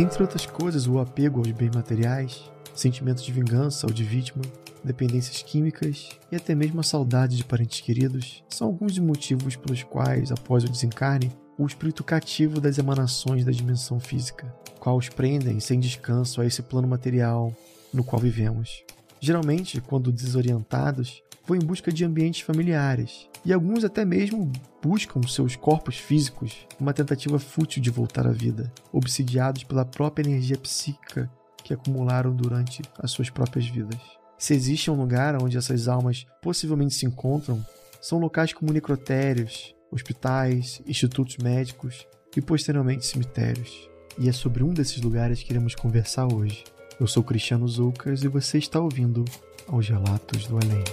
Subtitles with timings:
[0.00, 4.42] Entre outras coisas, o apego aos bens materiais, sentimentos de vingança ou de vítima,
[4.82, 9.82] dependências químicas e até mesmo a saudade de parentes queridos são alguns dos motivos pelos
[9.82, 15.60] quais, após o desencarne, o espírito cativo das emanações da dimensão física, qual os prendem
[15.60, 17.54] sem descanso a esse plano material
[17.92, 18.82] no qual vivemos.
[19.20, 25.56] Geralmente, quando desorientados, vão em busca de ambientes familiares, e alguns até mesmo buscam seus
[25.56, 31.28] corpos físicos numa tentativa fútil de voltar à vida, obsidiados pela própria energia psíquica
[31.64, 33.98] que acumularam durante as suas próprias vidas.
[34.38, 37.64] Se existe um lugar onde essas almas possivelmente se encontram,
[38.00, 42.06] são locais como necrotérios, hospitais, institutos médicos
[42.36, 43.90] e posteriormente cemitérios.
[44.16, 46.62] E é sobre um desses lugares que iremos conversar hoje.
[47.00, 49.24] Eu sou Cristiano Zoucas e você está ouvindo
[49.66, 50.84] aos Relatos do Além.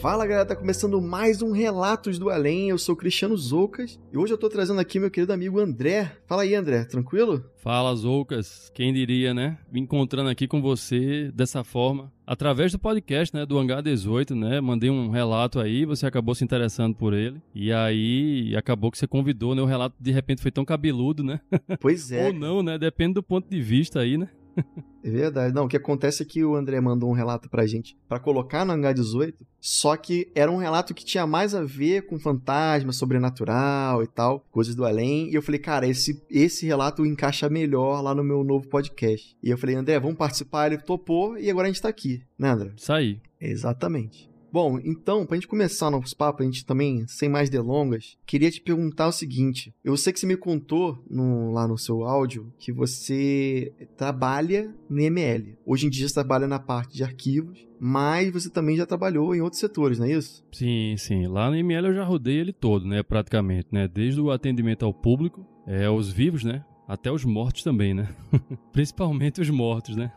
[0.00, 2.68] Fala galera, tá começando mais um Relatos do Além.
[2.68, 6.12] Eu sou Cristiano Zoucas e hoje eu tô trazendo aqui meu querido amigo André.
[6.24, 7.44] Fala aí, André, tranquilo?
[7.56, 8.70] Fala, Zoucas.
[8.72, 9.58] Quem diria, né?
[9.72, 14.60] Me encontrando aqui com você dessa forma, através do podcast, né, do Hangar 18, né?
[14.60, 17.42] Mandei um relato aí, você acabou se interessando por ele.
[17.52, 19.62] E aí acabou que você convidou, né?
[19.62, 21.40] O relato de repente foi tão cabeludo, né?
[21.80, 22.28] Pois é.
[22.28, 22.78] Ou não, né?
[22.78, 24.28] Depende do ponto de vista aí, né?
[25.02, 25.54] É verdade.
[25.54, 28.64] Não, o que acontece é que o André mandou um relato pra gente para colocar
[28.64, 32.92] no Hangar 18, só que era um relato que tinha mais a ver com fantasma,
[32.92, 35.30] sobrenatural e tal, coisas do além.
[35.30, 39.36] E eu falei, cara, esse, esse relato encaixa melhor lá no meu novo podcast.
[39.42, 40.66] E eu falei, André, vamos participar?
[40.66, 42.72] Ele topou e agora a gente tá aqui, né, André?
[42.76, 43.20] Isso aí.
[43.40, 44.27] Exatamente.
[44.50, 48.60] Bom, então, pra gente começar nosso papo, a gente também, sem mais delongas, queria te
[48.60, 49.74] perguntar o seguinte.
[49.84, 55.00] Eu sei que você me contou no, lá no seu áudio que você trabalha no
[55.00, 55.56] IML.
[55.66, 59.40] Hoje em dia você trabalha na parte de arquivos, mas você também já trabalhou em
[59.40, 60.44] outros setores, não é isso?
[60.52, 61.26] Sim, sim.
[61.26, 63.02] Lá no IML eu já rodei ele todo, né?
[63.02, 63.86] Praticamente, né?
[63.86, 66.64] Desde o atendimento ao público, é, os vivos, né?
[66.86, 68.08] Até os mortos também, né?
[68.72, 70.10] Principalmente os mortos, né?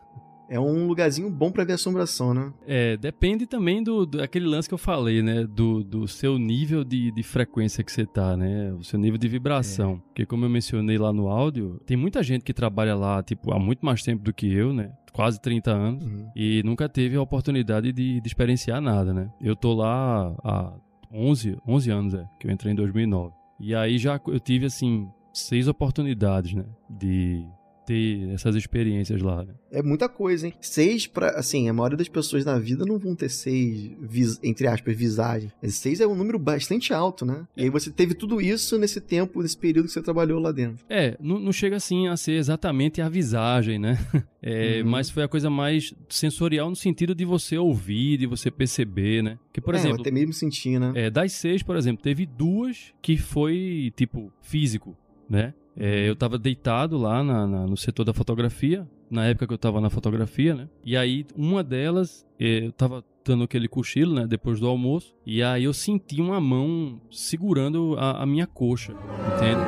[0.48, 2.52] É um lugarzinho bom para ver assombração, né?
[2.66, 5.44] É, depende também do, do aquele lance que eu falei, né?
[5.46, 8.72] Do, do seu nível de, de frequência que você tá, né?
[8.72, 9.94] O seu nível de vibração.
[9.94, 10.08] É.
[10.08, 13.58] Porque como eu mencionei lá no áudio, tem muita gente que trabalha lá, tipo, há
[13.58, 14.92] muito mais tempo do que eu, né?
[15.12, 16.04] Quase 30 anos.
[16.04, 16.30] Uhum.
[16.34, 19.30] E nunca teve a oportunidade de, de experienciar nada, né?
[19.40, 20.72] Eu tô lá há
[21.12, 23.34] 11, 11 anos, é, que eu entrei em 2009.
[23.60, 26.64] E aí já eu tive, assim, seis oportunidades, né?
[26.90, 27.46] De
[27.86, 29.44] ter essas experiências lá.
[29.44, 29.54] Né?
[29.70, 30.54] É muita coisa, hein?
[30.60, 34.66] Seis para assim, a maioria das pessoas na vida não vão ter seis, vis, entre
[34.66, 35.52] aspas, visagens.
[35.68, 37.46] seis é um número bastante alto, né?
[37.56, 40.84] E aí você teve tudo isso nesse tempo, nesse período que você trabalhou lá dentro.
[40.88, 43.98] É, não, não chega assim a ser exatamente a visagem, né?
[44.44, 44.90] É, uhum.
[44.90, 49.38] Mas foi a coisa mais sensorial no sentido de você ouvir, de você perceber, né?
[49.52, 50.00] Que, por é, exemplo.
[50.00, 50.92] até mesmo sentir, né?
[50.96, 54.96] É, das seis, por exemplo, teve duas que foi, tipo, físico,
[55.30, 55.54] né?
[55.76, 59.58] É, eu tava deitado lá na, na, no setor da fotografia, na época que eu
[59.58, 60.68] tava na fotografia, né?
[60.84, 64.26] E aí, uma delas, é, eu tava dando aquele cochilo, né?
[64.26, 65.14] Depois do almoço.
[65.24, 69.60] E aí eu senti uma mão segurando a, a minha coxa, entende?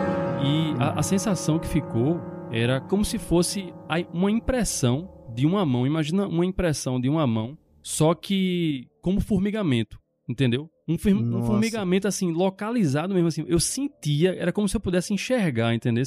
[0.46, 3.72] E a, a, sensação que ficou era como se fosse
[4.12, 5.86] uma impressão de uma mão.
[5.86, 9.98] Imagina uma impressão de uma mão, só que como formigamento,
[10.28, 10.70] entendeu?
[10.86, 13.44] Um, um, formigamento, assim, localizado mesmo, assim.
[13.46, 16.04] Eu sentia, era como se eu pudesse enxergar, entendeu?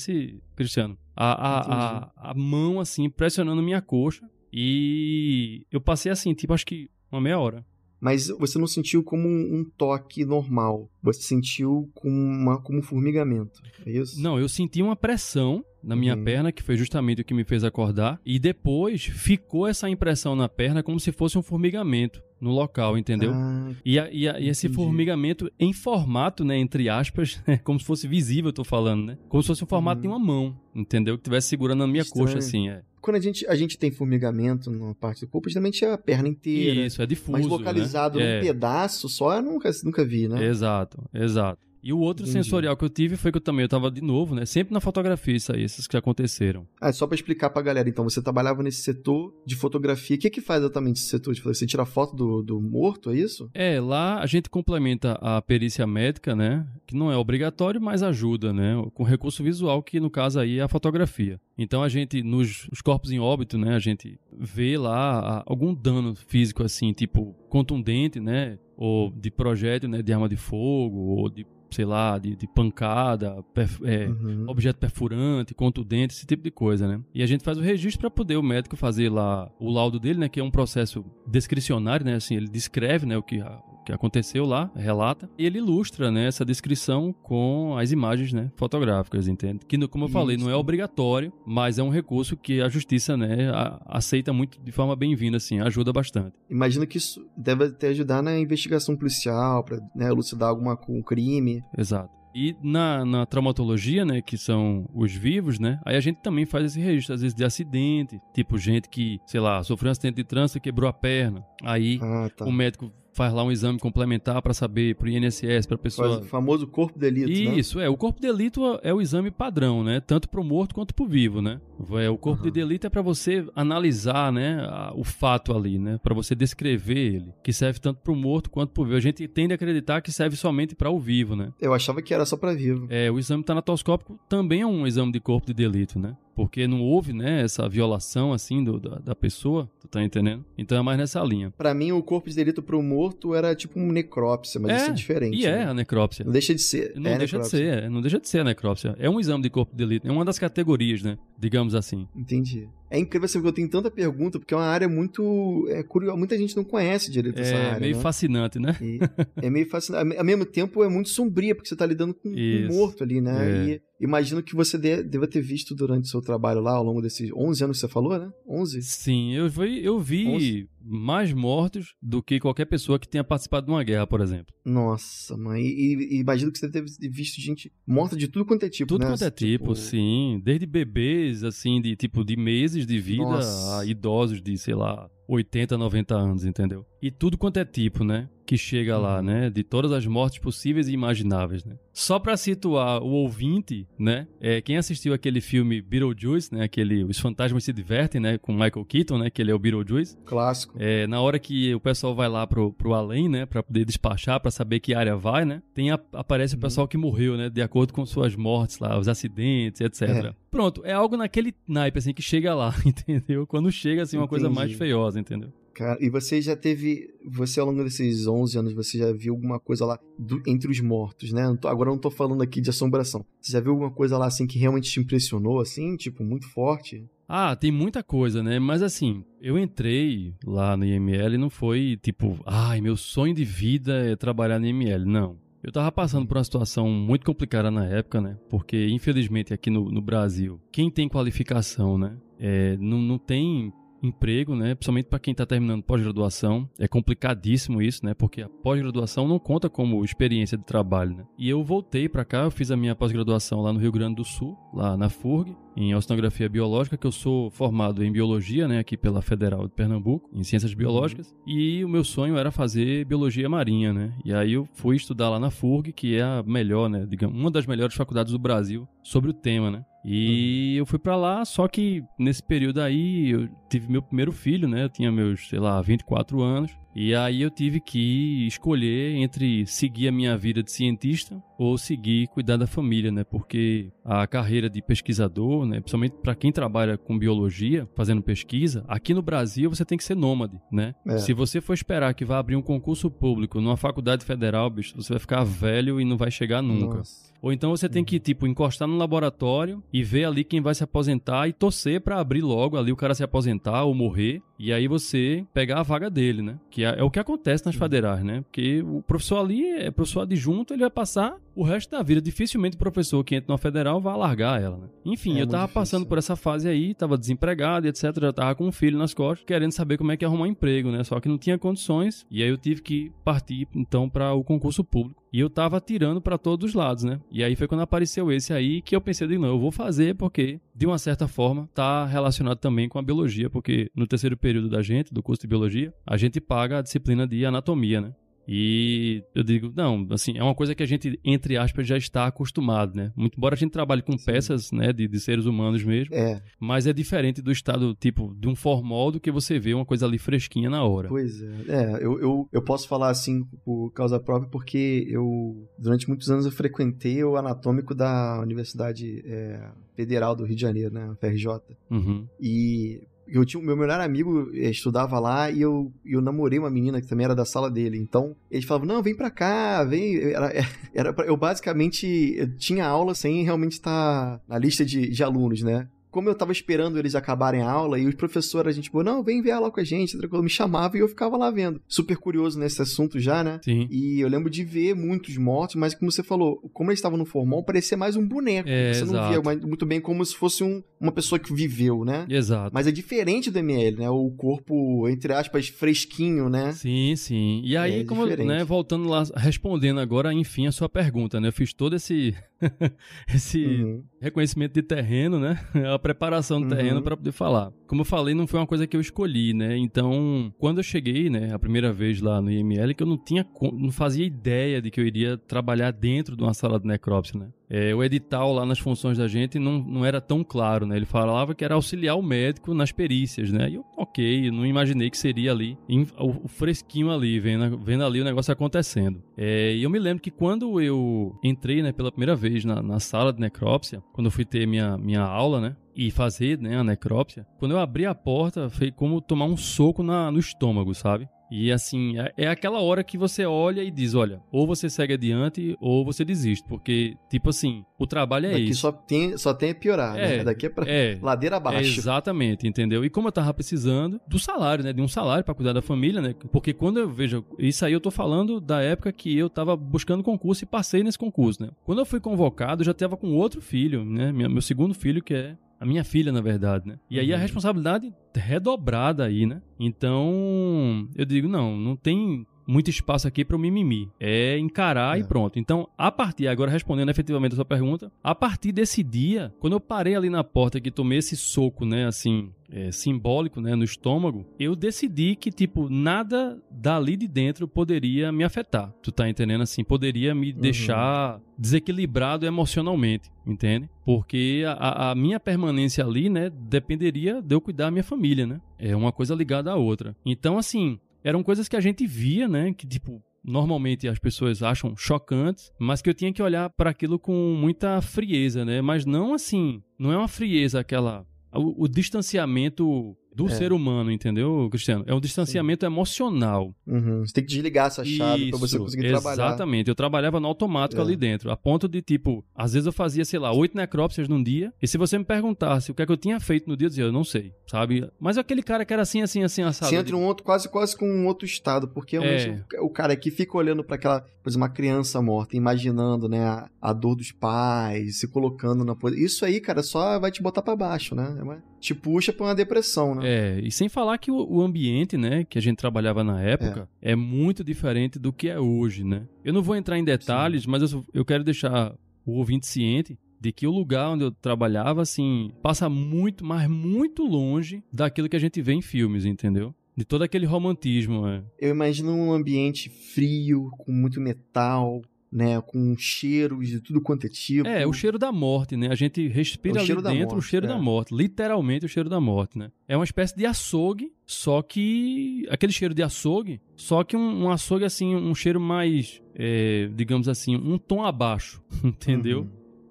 [0.55, 0.97] Cristiano.
[1.15, 4.29] A, a, a, a, mão, assim, pressionando minha coxa.
[4.51, 7.65] E eu passei, assim, tipo, acho que uma meia hora.
[7.99, 10.89] Mas você não sentiu como um, um toque normal.
[11.01, 13.59] Você sentiu como, uma, como um formigamento.
[13.85, 14.21] É isso?
[14.21, 16.23] Não, eu senti uma pressão na minha uhum.
[16.23, 18.19] perna, que foi justamente o que me fez acordar.
[18.25, 22.21] E depois ficou essa impressão na perna como se fosse um formigamento.
[22.39, 23.31] No local, entendeu?
[23.33, 24.75] Ah, E, a- e a- e esse entendi.
[24.81, 29.17] formigamento em formato, né, entre aspas, né, como se fosse visível, eu tô falando, né?
[29.27, 31.15] Como se fosse o formato de uma mão, entendeu?
[31.17, 32.25] Que estivesse segurando a minha Estranho.
[32.27, 32.81] coxa, assim, é.
[33.01, 36.27] quando a gente, a gente tem formigamento numa parte do corpo, geralmente é a perna
[36.27, 36.85] inteira.
[36.85, 38.25] Isso, é difuso, mas localizado né?
[38.25, 38.41] num É.
[38.41, 40.43] pedaço só, eu nunca, nunca vi, né?
[40.45, 41.59] Exato, exato.
[41.87, 42.43] E o outro Entendi.
[42.43, 44.45] sensorial que eu tive foi que eu também eu tava de novo, né?
[44.45, 46.67] Sempre na fotografia, isso aí, esses que aconteceram.
[46.81, 50.17] Ah, só pra explicar pra galera, então, você trabalhava nesse setor de fotografia.
[50.17, 51.59] O que que faz exatamente esse setor de fotografia?
[51.59, 53.49] Você tira foto do, do morto, é isso?
[53.53, 56.67] É, lá a gente complementa a perícia médica, né?
[56.85, 58.73] Que não é obrigatório, mas ajuda, né?
[58.93, 61.39] Com recurso visual, que no caso aí é a fotografia.
[61.57, 63.73] Então a gente, nos os corpos em óbito, né?
[63.73, 68.59] A gente vê lá algum dano físico, assim, tipo contundente, né?
[68.75, 70.01] Ou de projétil, né?
[70.01, 74.45] De arma de fogo, ou de, sei lá, de, de pancada, perf- é, Uhum.
[74.47, 77.01] objeto perfurante, contundente, esse tipo de coisa, né?
[77.13, 80.19] E a gente faz o registro para poder o médico fazer lá o laudo dele,
[80.19, 80.29] né?
[80.29, 82.15] Que é um processo descricionário, né?
[82.15, 83.17] Assim, ele descreve, né?
[83.17, 83.41] O que,
[83.87, 86.27] que aconteceu lá, relata, e ele ilustra, né?
[86.27, 88.51] Essa descrição com as imagens, né?
[88.57, 89.65] Fotográficas, entende?
[89.65, 90.59] Que, como eu falei, não é Isso.
[90.59, 93.49] obrigatório, mas é um recurso que a justiça, né?
[93.49, 96.33] a- aceita muito de forma bem-vinda, assim, ajuda bastante.
[96.49, 101.63] Imagino que isso deve até ajudar na investigação policial, pra né, elucidar alguma com crime.
[101.77, 102.09] Exato.
[102.35, 106.65] E na, na traumatologia, né, que são os vivos, né, aí a gente também faz
[106.65, 110.23] esse registro, às vezes, de acidente, tipo gente que, sei lá, sofreu um acidente de
[110.23, 111.43] trânsito e quebrou a perna.
[111.63, 112.45] Aí Ah, tá.
[112.45, 116.19] o médico faz lá um exame complementar para saber, pro INSS, pra Faz pessoa...
[116.19, 117.57] o famoso corpo de delito, né?
[117.57, 117.89] Isso, é.
[117.89, 119.99] O corpo de delito é o exame padrão, né?
[119.99, 121.59] Tanto pro morto quanto pro vivo, né?
[121.99, 122.51] É, o corpo Aham.
[122.51, 125.99] de delito é para você analisar, né, a- o fato ali, né?
[126.03, 128.95] Para você descrever ele, que serve tanto pro morto quanto pro vivo.
[128.97, 131.51] A gente tende a acreditar que serve somente para o vivo, né?
[131.59, 132.85] Eu achava que era só pra vivo.
[132.89, 136.15] É, o exame tanatoscópico também é um exame de corpo de delito, né?
[136.37, 140.45] Porque não houve, né, essa violação, assim, do, da, da pessoa, tu tá entendendo?
[140.55, 141.51] Então é mais nessa linha.
[141.57, 144.91] Pra mim, o corpo de delito pro morto era tipo um necrópsia, mas É, isso
[144.91, 145.35] é diferente.
[145.35, 145.63] E é né?
[145.65, 146.23] a necrópsia.
[146.23, 146.93] Não deixa de ser.
[146.95, 147.57] Não é deixa de necrópsia.
[147.57, 148.95] ser, é, não deixa de ser a necrópsia.
[148.99, 151.17] É um exame de corpo de delito, é uma das categorias, né?
[151.39, 152.07] Digamos assim.
[152.15, 152.69] Entendi.
[152.89, 156.17] É incrível assim, porque eu tenho tanta pergunta, porque é uma área muito é, curiosa.
[156.17, 157.79] Muita gente não conhece direito essa É área.
[157.81, 158.01] meio né?
[158.01, 158.77] fascinante, né?
[158.81, 158.99] E
[159.45, 160.17] é meio fascinante.
[160.17, 162.71] Ao mesmo tempo, é muito sombria, porque você tá lidando com Isso.
[162.71, 163.71] um morto ali, né?
[163.71, 163.73] É.
[163.75, 167.01] E imagino que você de- deva ter visto durante o seu trabalho lá, ao longo
[167.01, 168.29] desses 11 anos que você falou, né?
[168.47, 168.81] 11?
[168.83, 170.69] Sim, eu vi, eu vi.
[170.87, 174.53] Mais mortos do que qualquer pessoa que tenha participado de uma guerra, por exemplo.
[174.65, 175.61] Nossa, mãe.
[175.61, 178.87] E, e imagino que você deve ter visto gente morta de tudo quanto é tipo,
[178.87, 179.11] Tudo né?
[179.11, 180.41] quanto é tipo, sim.
[180.43, 183.79] Desde bebês, assim, de tipo de meses de vida Nossa.
[183.79, 186.85] a idosos de, sei lá, 80, 90 anos, entendeu?
[187.01, 188.29] E tudo quanto é tipo, né?
[188.47, 189.23] Que chega lá, Uhum.
[189.23, 189.49] né?
[189.49, 191.75] De todas as mortes possíveis e imagináveis, né?
[191.91, 194.25] Só pra situar o ouvinte, né?
[194.39, 196.63] É, quem assistiu aquele filme Beetlejuice, né?
[196.63, 198.38] Aquele Os Fantasmas Se Divertem, né?
[198.38, 199.29] Com Michael Keaton, né?
[199.29, 200.17] Que ele é o Beetlejuice.
[200.25, 200.75] Clássico.
[200.79, 204.39] É, na hora que o pessoal vai lá pro, pro além, né, Pra poder despachar,
[204.39, 207.61] pra saber que área vai, né, tem a- aparece o pessoal que morreu, né, de
[207.61, 210.01] acordo com suas mortes lá, os acidentes, etc.
[210.03, 210.33] É.
[210.49, 213.45] Pronto, é algo naquele naipe, assim, que chega lá, entendeu?
[213.45, 214.59] Quando chega, assim, uma coisa Entendi.
[214.59, 215.51] mais feiosa, entendeu?
[215.77, 217.07] Cara, e você já teve.
[217.24, 220.79] Você, ao longo desses 11 anos, você já viu alguma coisa lá do- entre os
[220.81, 221.44] mortos, né?
[221.44, 223.24] Não tô- agora eu não tô falando aqui de assombração.
[223.39, 225.95] Você já viu alguma coisa lá, assim, que realmente te impressionou, assim?
[225.95, 227.06] Tipo, muito forte?
[227.29, 228.57] Ah, tem muita coisa, né?
[228.57, 233.44] Mas assim, eu entrei lá no IML e não foi tipo, ai, meu sonho de
[233.45, 235.06] vida é trabalhar no IML.
[235.06, 235.38] Não.
[235.62, 238.38] Eu tava passando por uma situação muito complicada na época, né?
[238.50, 242.18] Porque, infelizmente, aqui no, no Brasil, quem tem qualificação, né?
[242.39, 244.75] É, não, não tem emprego, né?
[244.75, 246.69] Principalmente para quem tá terminando pós-graduação.
[246.80, 248.13] É complicadíssimo isso, né?
[248.13, 251.23] Porque a pós-graduação não conta como experiência de trabalho, né?
[251.37, 254.23] E eu voltei para cá, eu fiz a minha pós-graduação lá no Rio Grande do
[254.23, 258.97] Sul, lá na FURG, em oceanografia biológica, que eu sou formado em biologia, né, aqui
[258.97, 263.93] pela Federal de Pernambuco, em ciências biológicas, e o meu sonho era fazer biologia marinha,
[263.93, 264.11] né?
[264.25, 267.51] E aí eu fui estudar lá na FURG, que é a melhor, né, digamos, uma
[267.51, 269.85] das melhores faculdades do Brasil sobre o tema, né?
[270.03, 274.67] E eu fui pra lá, só que nesse período aí eu tive meu primeiro filho,
[274.67, 274.85] né?
[274.85, 276.71] Eu tinha meus, sei lá, 24 anos.
[276.99, 282.27] E aí eu tive que escolher entre seguir a minha vida de cientista ou seguir
[282.30, 283.23] cuidar da família, né?
[283.23, 289.13] Porque a carreira de pesquisador, né, principalmente para quem trabalha com biologia, fazendo pesquisa, aqui
[289.13, 290.95] no Brasil você tem que ser nômade, né?
[291.07, 291.19] É.
[291.19, 295.13] Se você for esperar que vai abrir um concurso público numa faculdade federal, bicho, você
[295.13, 296.97] vai ficar velho e não vai chegar nunca.
[296.97, 297.26] Nossa.
[297.41, 300.83] Ou então você tem que, tipo, encostar no laboratório e ver ali quem vai se
[300.83, 304.41] aposentar e torcer pra abrir logo ali o cara se aposentar ou morrer.
[304.59, 306.59] E aí você pegar a vaga dele, né?
[306.69, 308.41] Que é, é o que acontece nas federais, né?
[308.41, 312.76] Porque o professor ali é professor adjunto, ele vai passar o resto da vida, dificilmente
[312.76, 314.87] o professor que entra na federal vai largar ela, né?
[315.06, 316.09] Enfim, É eu tava muito passando difícil.
[316.09, 319.45] por essa fase aí, tava desempregado e etc, já tava com um filho nas costas,
[319.45, 321.04] querendo saber como é que ia arrumar um emprego, né?
[321.04, 324.83] Só que não tinha condições, e aí eu tive que partir então para o concurso
[324.83, 325.21] público.
[325.33, 327.19] E eu tava tirando para todos os lados, né?
[327.30, 330.59] E aí foi quando apareceu esse aí que eu pensei, não, eu vou fazer porque,
[330.73, 334.81] de uma certa forma, tá relacionado também com a biologia, porque no terceiro período da
[334.81, 338.14] gente, do curso de biologia, a gente paga a disciplina de anatomia, né?
[338.47, 342.25] E eu digo, não, assim, é uma coisa que a gente, entre aspas, já está
[342.27, 343.11] acostumado, né?
[343.16, 346.87] Muito embora a gente trabalhe com peças, né, de, de seres humanos mesmo, É, mas
[346.87, 350.18] é diferente do estado, tipo, de um formol do que você vê uma coisa ali
[350.18, 351.09] fresquinha na hora.
[351.09, 351.47] pois é.
[351.68, 356.45] É, eu, eu, eu posso falar assim por causa própria porque eu, durante muitos anos,
[356.45, 361.47] eu frequentei o anatômico da Universidade é, Federal do Rio de Janeiro, né, FRJ.
[361.89, 362.27] Uhum.
[362.39, 366.69] E eu tinha o meu melhor amigo eh, estudava lá e eu, eu namorei uma
[366.69, 367.97] menina que também era da sala dele.
[367.97, 370.17] Então, eles falavam: "Não, vem pra cá, vem".
[370.31, 370.51] Era,
[370.93, 375.61] era pra- eu basicamente eu tinha aula sem realmente estar na lista de, de alunos,
[375.61, 375.87] né?
[376.09, 379.21] Como eu tava esperando eles acabarem a aula e os professores, a gente, tipo, não,
[379.21, 381.79] vem ver aula com a gente, tranquilo, me chamava e eu ficava lá vendo.
[381.87, 383.59] Super curioso nesse assunto já, né?
[383.63, 383.87] Sim.
[383.91, 387.25] E eu lembro de ver muitos mortos, mas como você falou, como eles estavam no
[387.25, 388.67] formal, parecia mais um boneco.
[388.67, 389.29] É, você não exato.
[389.33, 392.25] via mais- muito bem como se fosse um- uma pessoa que viveu, né?
[392.30, 392.71] Exato.
[392.73, 394.09] Mas é diferente do ML, né?
[394.09, 396.71] O corpo, entre aspas, fresquinho, né?
[396.73, 397.61] Sim, sim.
[397.63, 398.47] E aí, É como, diferente.
[398.47, 401.49] né, voltando lá, respondendo agora, enfim, a sua pergunta, né?
[401.49, 402.35] Eu fiz todo esse
[403.33, 404.04] esse Uhum.
[404.21, 405.59] reconhecimento de terreno, né?
[405.94, 406.75] A preparação do Uhum.
[406.75, 407.71] terreno para poder falar.
[407.87, 409.77] Como eu falei, não foi uma coisa que eu escolhi, né?
[409.77, 413.45] Então, quando eu cheguei, né, a primeira vez lá no IML, que eu não tinha,
[413.73, 417.49] não fazia ideia de que eu iria trabalhar dentro de uma sala de necrópsia, né?
[417.69, 420.95] É, o edital lá nas funções da gente não, não era tão claro, né?
[420.95, 423.69] Ele falava que era auxiliar o médico nas perícias, né?
[423.69, 428.06] E eu, ok, não imaginei que seria ali, em- o, o fresquinho ali, vendo, vendo
[428.06, 429.21] ali o negócio acontecendo.
[429.36, 433.00] É, e eu me lembro que quando eu entrei, né, pela primeira vez na, na
[433.02, 435.76] sala de necrópsia, quando eu fui ter minha, minha aula, né?
[435.94, 440.04] E fazer, né, a necrópsia, quando eu abri a porta, foi como tomar um soco
[440.04, 441.28] na, no estômago, sabe?
[441.49, 445.13] E assim, é- é aquela hora que você olha e diz, olha, ou você segue
[445.13, 448.81] adiante ou você desiste, porque tipo assim, o trabalho é Daqui isso.
[448.81, 450.44] só tem, só tem a piorar, É, né?
[450.44, 451.99] Daqui é pra É, ladeira abaixo.
[451.99, 453.06] Exatamente, entendeu?
[453.06, 454.92] E como eu tava precisando do salário, né?
[454.92, 456.35] De um salário pra cuidar da família, né?
[456.51, 457.45] Porque quando eu vejo.
[457.57, 461.18] Isso aí eu tô falando da época que eu tava buscando concurso e passei nesse
[461.18, 461.69] concurso, né?
[461.85, 464.31] Quando eu fui convocado, eu já tava com outro filho, né?
[464.31, 465.56] Meu segundo filho, que é.
[465.79, 466.97] A minha filha, na verdade, né?
[467.09, 467.41] E aí a Uhum.
[467.41, 469.61] responsabilidade redobrada aí, né?
[469.79, 474.09] Então, eu digo, não, não tem muito espaço aqui para o mimimi.
[474.19, 475.21] É encarar É.
[475.21, 475.57] e pronto.
[475.57, 479.80] Então, a partir, agora respondendo efetivamente a sua pergunta, a partir desse dia, quando eu
[479.80, 484.45] parei ali na porta que tomei esse soco, né, assim, é, simbólico, né, no estômago,
[484.59, 488.92] eu decidi que, tipo, nada dali de dentro poderia me afetar.
[489.02, 489.62] Tu tá entendendo?
[489.62, 493.90] Assim, poderia me deixar desequilibrado emocionalmente, entende?
[494.06, 498.45] Porque a- a, a minha permanência ali, né, dependeria de eu cuidar da minha família,
[498.45, 498.59] né?
[498.78, 500.16] É uma coisa ligada à outra.
[500.26, 504.95] Então, assim, eram coisas que a gente via, né, que, tipo, normalmente as pessoas acham
[504.95, 508.81] chocantes, mas que eu tinha que olhar para aquilo com muita frieza, né?
[508.81, 513.49] Mas não assim, não é uma frieza aquela o, o distanciamento do É.
[513.49, 515.03] ser humano, entendeu, Cristiano?
[515.08, 516.73] É um distanciamento emocional.
[516.86, 517.25] Uhum.
[517.25, 519.47] Você tem que desligar essa chave pra você conseguir trabalhar.
[519.49, 519.88] Exatamente.
[519.89, 521.03] Eu trabalhava no automático É.
[521.06, 521.51] ali dentro.
[521.51, 524.73] A ponto de, tipo, às vezes eu fazia, sei lá, oito necrópsias num dia.
[524.82, 526.89] E se você me perguntasse o que é que eu tinha feito no dia, eu
[526.89, 528.10] dizia, eu não sei, sabe?
[528.19, 529.89] Mas aquele cara que era assim, assim, assim, assado.
[529.91, 532.82] Você entra um outro, quase, quase com um outro estado, porque realmente É.
[532.82, 536.43] o, o cara que fica olhando pra aquela, por exemplo, uma criança morta, imaginando, né,
[536.43, 539.23] a, a dor dos pais, se colocando na posição.
[539.25, 541.36] Isso aí, cara, só vai te botar pra baixo, né?
[541.39, 543.21] É uma- Te puxa pra uma depressão, né?
[543.23, 546.89] É, e sem falar que o, o ambiente, né, que a gente trabalhava na época,
[547.01, 547.15] é.
[547.15, 549.25] muito diferente do que é hoje, né?
[549.41, 553.53] Eu não vou entrar em detalhes, mas eu, eu quero deixar o ouvinte ciente de
[553.53, 558.39] que o lugar onde eu trabalhava, assim, passa muito, mas muito longe daquilo que a
[558.39, 559.73] gente vê em filmes, entendeu?
[559.95, 561.41] De todo aquele romantismo, é.
[561.58, 565.60] Eu imagino um ambiente frio, com muito metal, né?
[565.62, 567.67] Com cheiros de tudo quanto é tipo.
[567.67, 568.88] É, o cheiro da morte, né?
[568.91, 570.69] A gente respira É o ali dentro o morte, cheiro é.
[570.69, 571.13] da morte.
[571.15, 572.71] Literalmente o cheiro da morte, né?
[572.88, 575.45] É uma espécie de açougue, só que.
[575.49, 579.21] Aquele cheiro de açougue, só que um, um açougue, assim, um cheiro mais.
[579.36, 582.39] é, digamos assim, um tom abaixo, entendeu?
[582.41, 582.49] Uhum.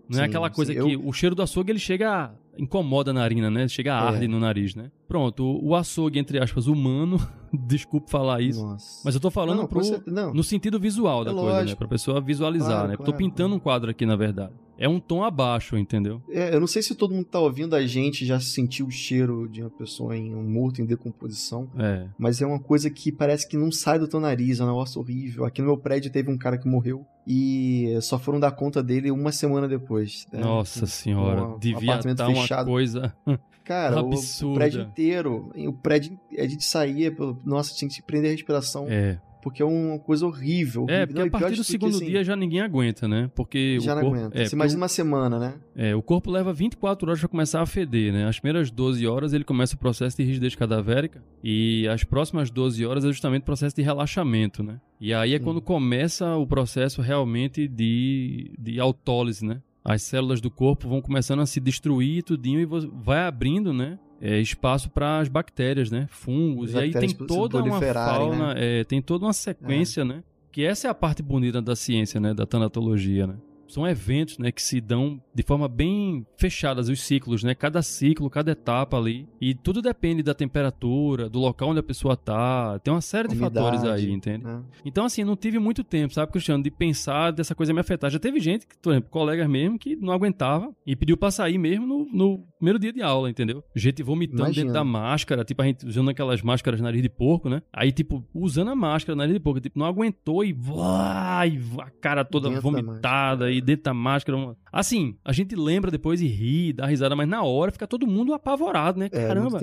[0.08, 2.30] Não é Sim, aquela coisa sim, que eu- o cheiro do açougue ele chega a,
[2.58, 3.66] incomoda a narina, né?
[3.68, 4.08] Chega a É.
[4.08, 4.90] arde no nariz, né?
[5.08, 7.16] Pronto, o, açougue entre aspas humano,
[7.52, 9.02] desculpe falar isso, Nossa.
[9.04, 10.34] mas eu tô falando não, pro, não.
[10.34, 11.58] no sentido visual da É coisa, né?
[11.60, 11.78] lógico.
[11.78, 12.96] Pra pessoa visualizar, Claro, né?
[12.96, 13.18] Tô claro.
[13.18, 14.52] pintando um quadro aqui, na verdade.
[14.78, 16.22] É um tom abaixo, entendeu?
[16.28, 18.90] É, eu não sei se todo mundo que tá ouvindo a gente já sentiu o
[18.90, 21.68] cheiro de uma pessoa em um morto em decomposição.
[21.78, 22.06] É.
[22.18, 25.00] Mas é uma coisa que parece que não sai do teu nariz, é um negócio
[25.00, 25.44] horrível.
[25.44, 29.10] Aqui no meu prédio teve um cara que morreu e só foram dar conta dele
[29.10, 30.26] uma semana depois.
[30.32, 30.40] Né?
[30.40, 33.14] Nossa senhora, um, devia estar tá uma coisa
[33.64, 34.46] Cara, absurda.
[34.46, 37.12] O, o, prédio inteiro, o prédio, a gente saía,
[37.44, 38.86] nossa, tinha que prender a respiração.
[38.88, 40.82] É porque é uma coisa horrível.
[40.82, 41.02] horrível.
[41.02, 43.30] É, porque não, a partir do segundo assim, dia já ninguém aguenta, né?
[43.32, 44.42] Porque já o corpo, não aguenta.
[44.42, 45.54] É, Você imagina uma semana, né?
[45.76, 48.26] É, o corpo leva 24 horas para começar a feder, né?
[48.26, 52.84] As primeiras 12 horas ele começa o processo de rigidez cadavérica e as próximas 12
[52.84, 54.80] horas é justamente o processo de relaxamento, né?
[55.00, 59.62] E aí é quando começa o processo realmente de, de autólise, né?
[59.84, 63.96] As células do corpo vão começando a se destruir tudinho e vai abrindo, né?
[64.20, 66.06] É, espaço para as bactérias, né?
[66.10, 66.72] Fungos.
[66.72, 68.80] e aí tem toda uma fauna, né?
[68.80, 70.04] é, tem toda uma sequência, é.
[70.04, 70.22] né?
[70.50, 72.32] Que essa é a parte bonita da ciência, né?
[72.32, 73.34] Da tanatologia, né?
[73.68, 77.54] São eventos, né, que se dão de forma bem fechadas os ciclos, né?
[77.54, 82.16] Cada ciclo, cada etapa ali, e tudo depende da temperatura, do local onde a pessoa
[82.16, 84.44] tá, tem uma série de fatores aí, entende?
[84.44, 84.62] Né?
[84.84, 88.10] Então assim, não tive muito tempo, sabe, Cristiano, de pensar dessa coisa me afetar.
[88.10, 91.86] Já teve gente, por exemplo, colegas mesmo que não aguentava e pediu para sair mesmo
[91.86, 93.62] no, no, primeiro dia de aula, entendeu?
[93.74, 94.66] Gente vomitando Imagina.
[94.66, 97.62] dentro da máscara, tipo a gente usando aquelas máscaras nariz de porco, né?
[97.72, 102.24] Aí tipo usando a máscara nariz de porco, tipo não aguentou e vai, a cara
[102.24, 104.56] toda dentro vomitada e dentro da máscara.
[104.72, 108.34] Assim, a gente lembra depois e ri, dá risada, mas na hora fica todo mundo
[108.34, 109.06] apavorado, né?
[109.12, 109.58] É, Caramba.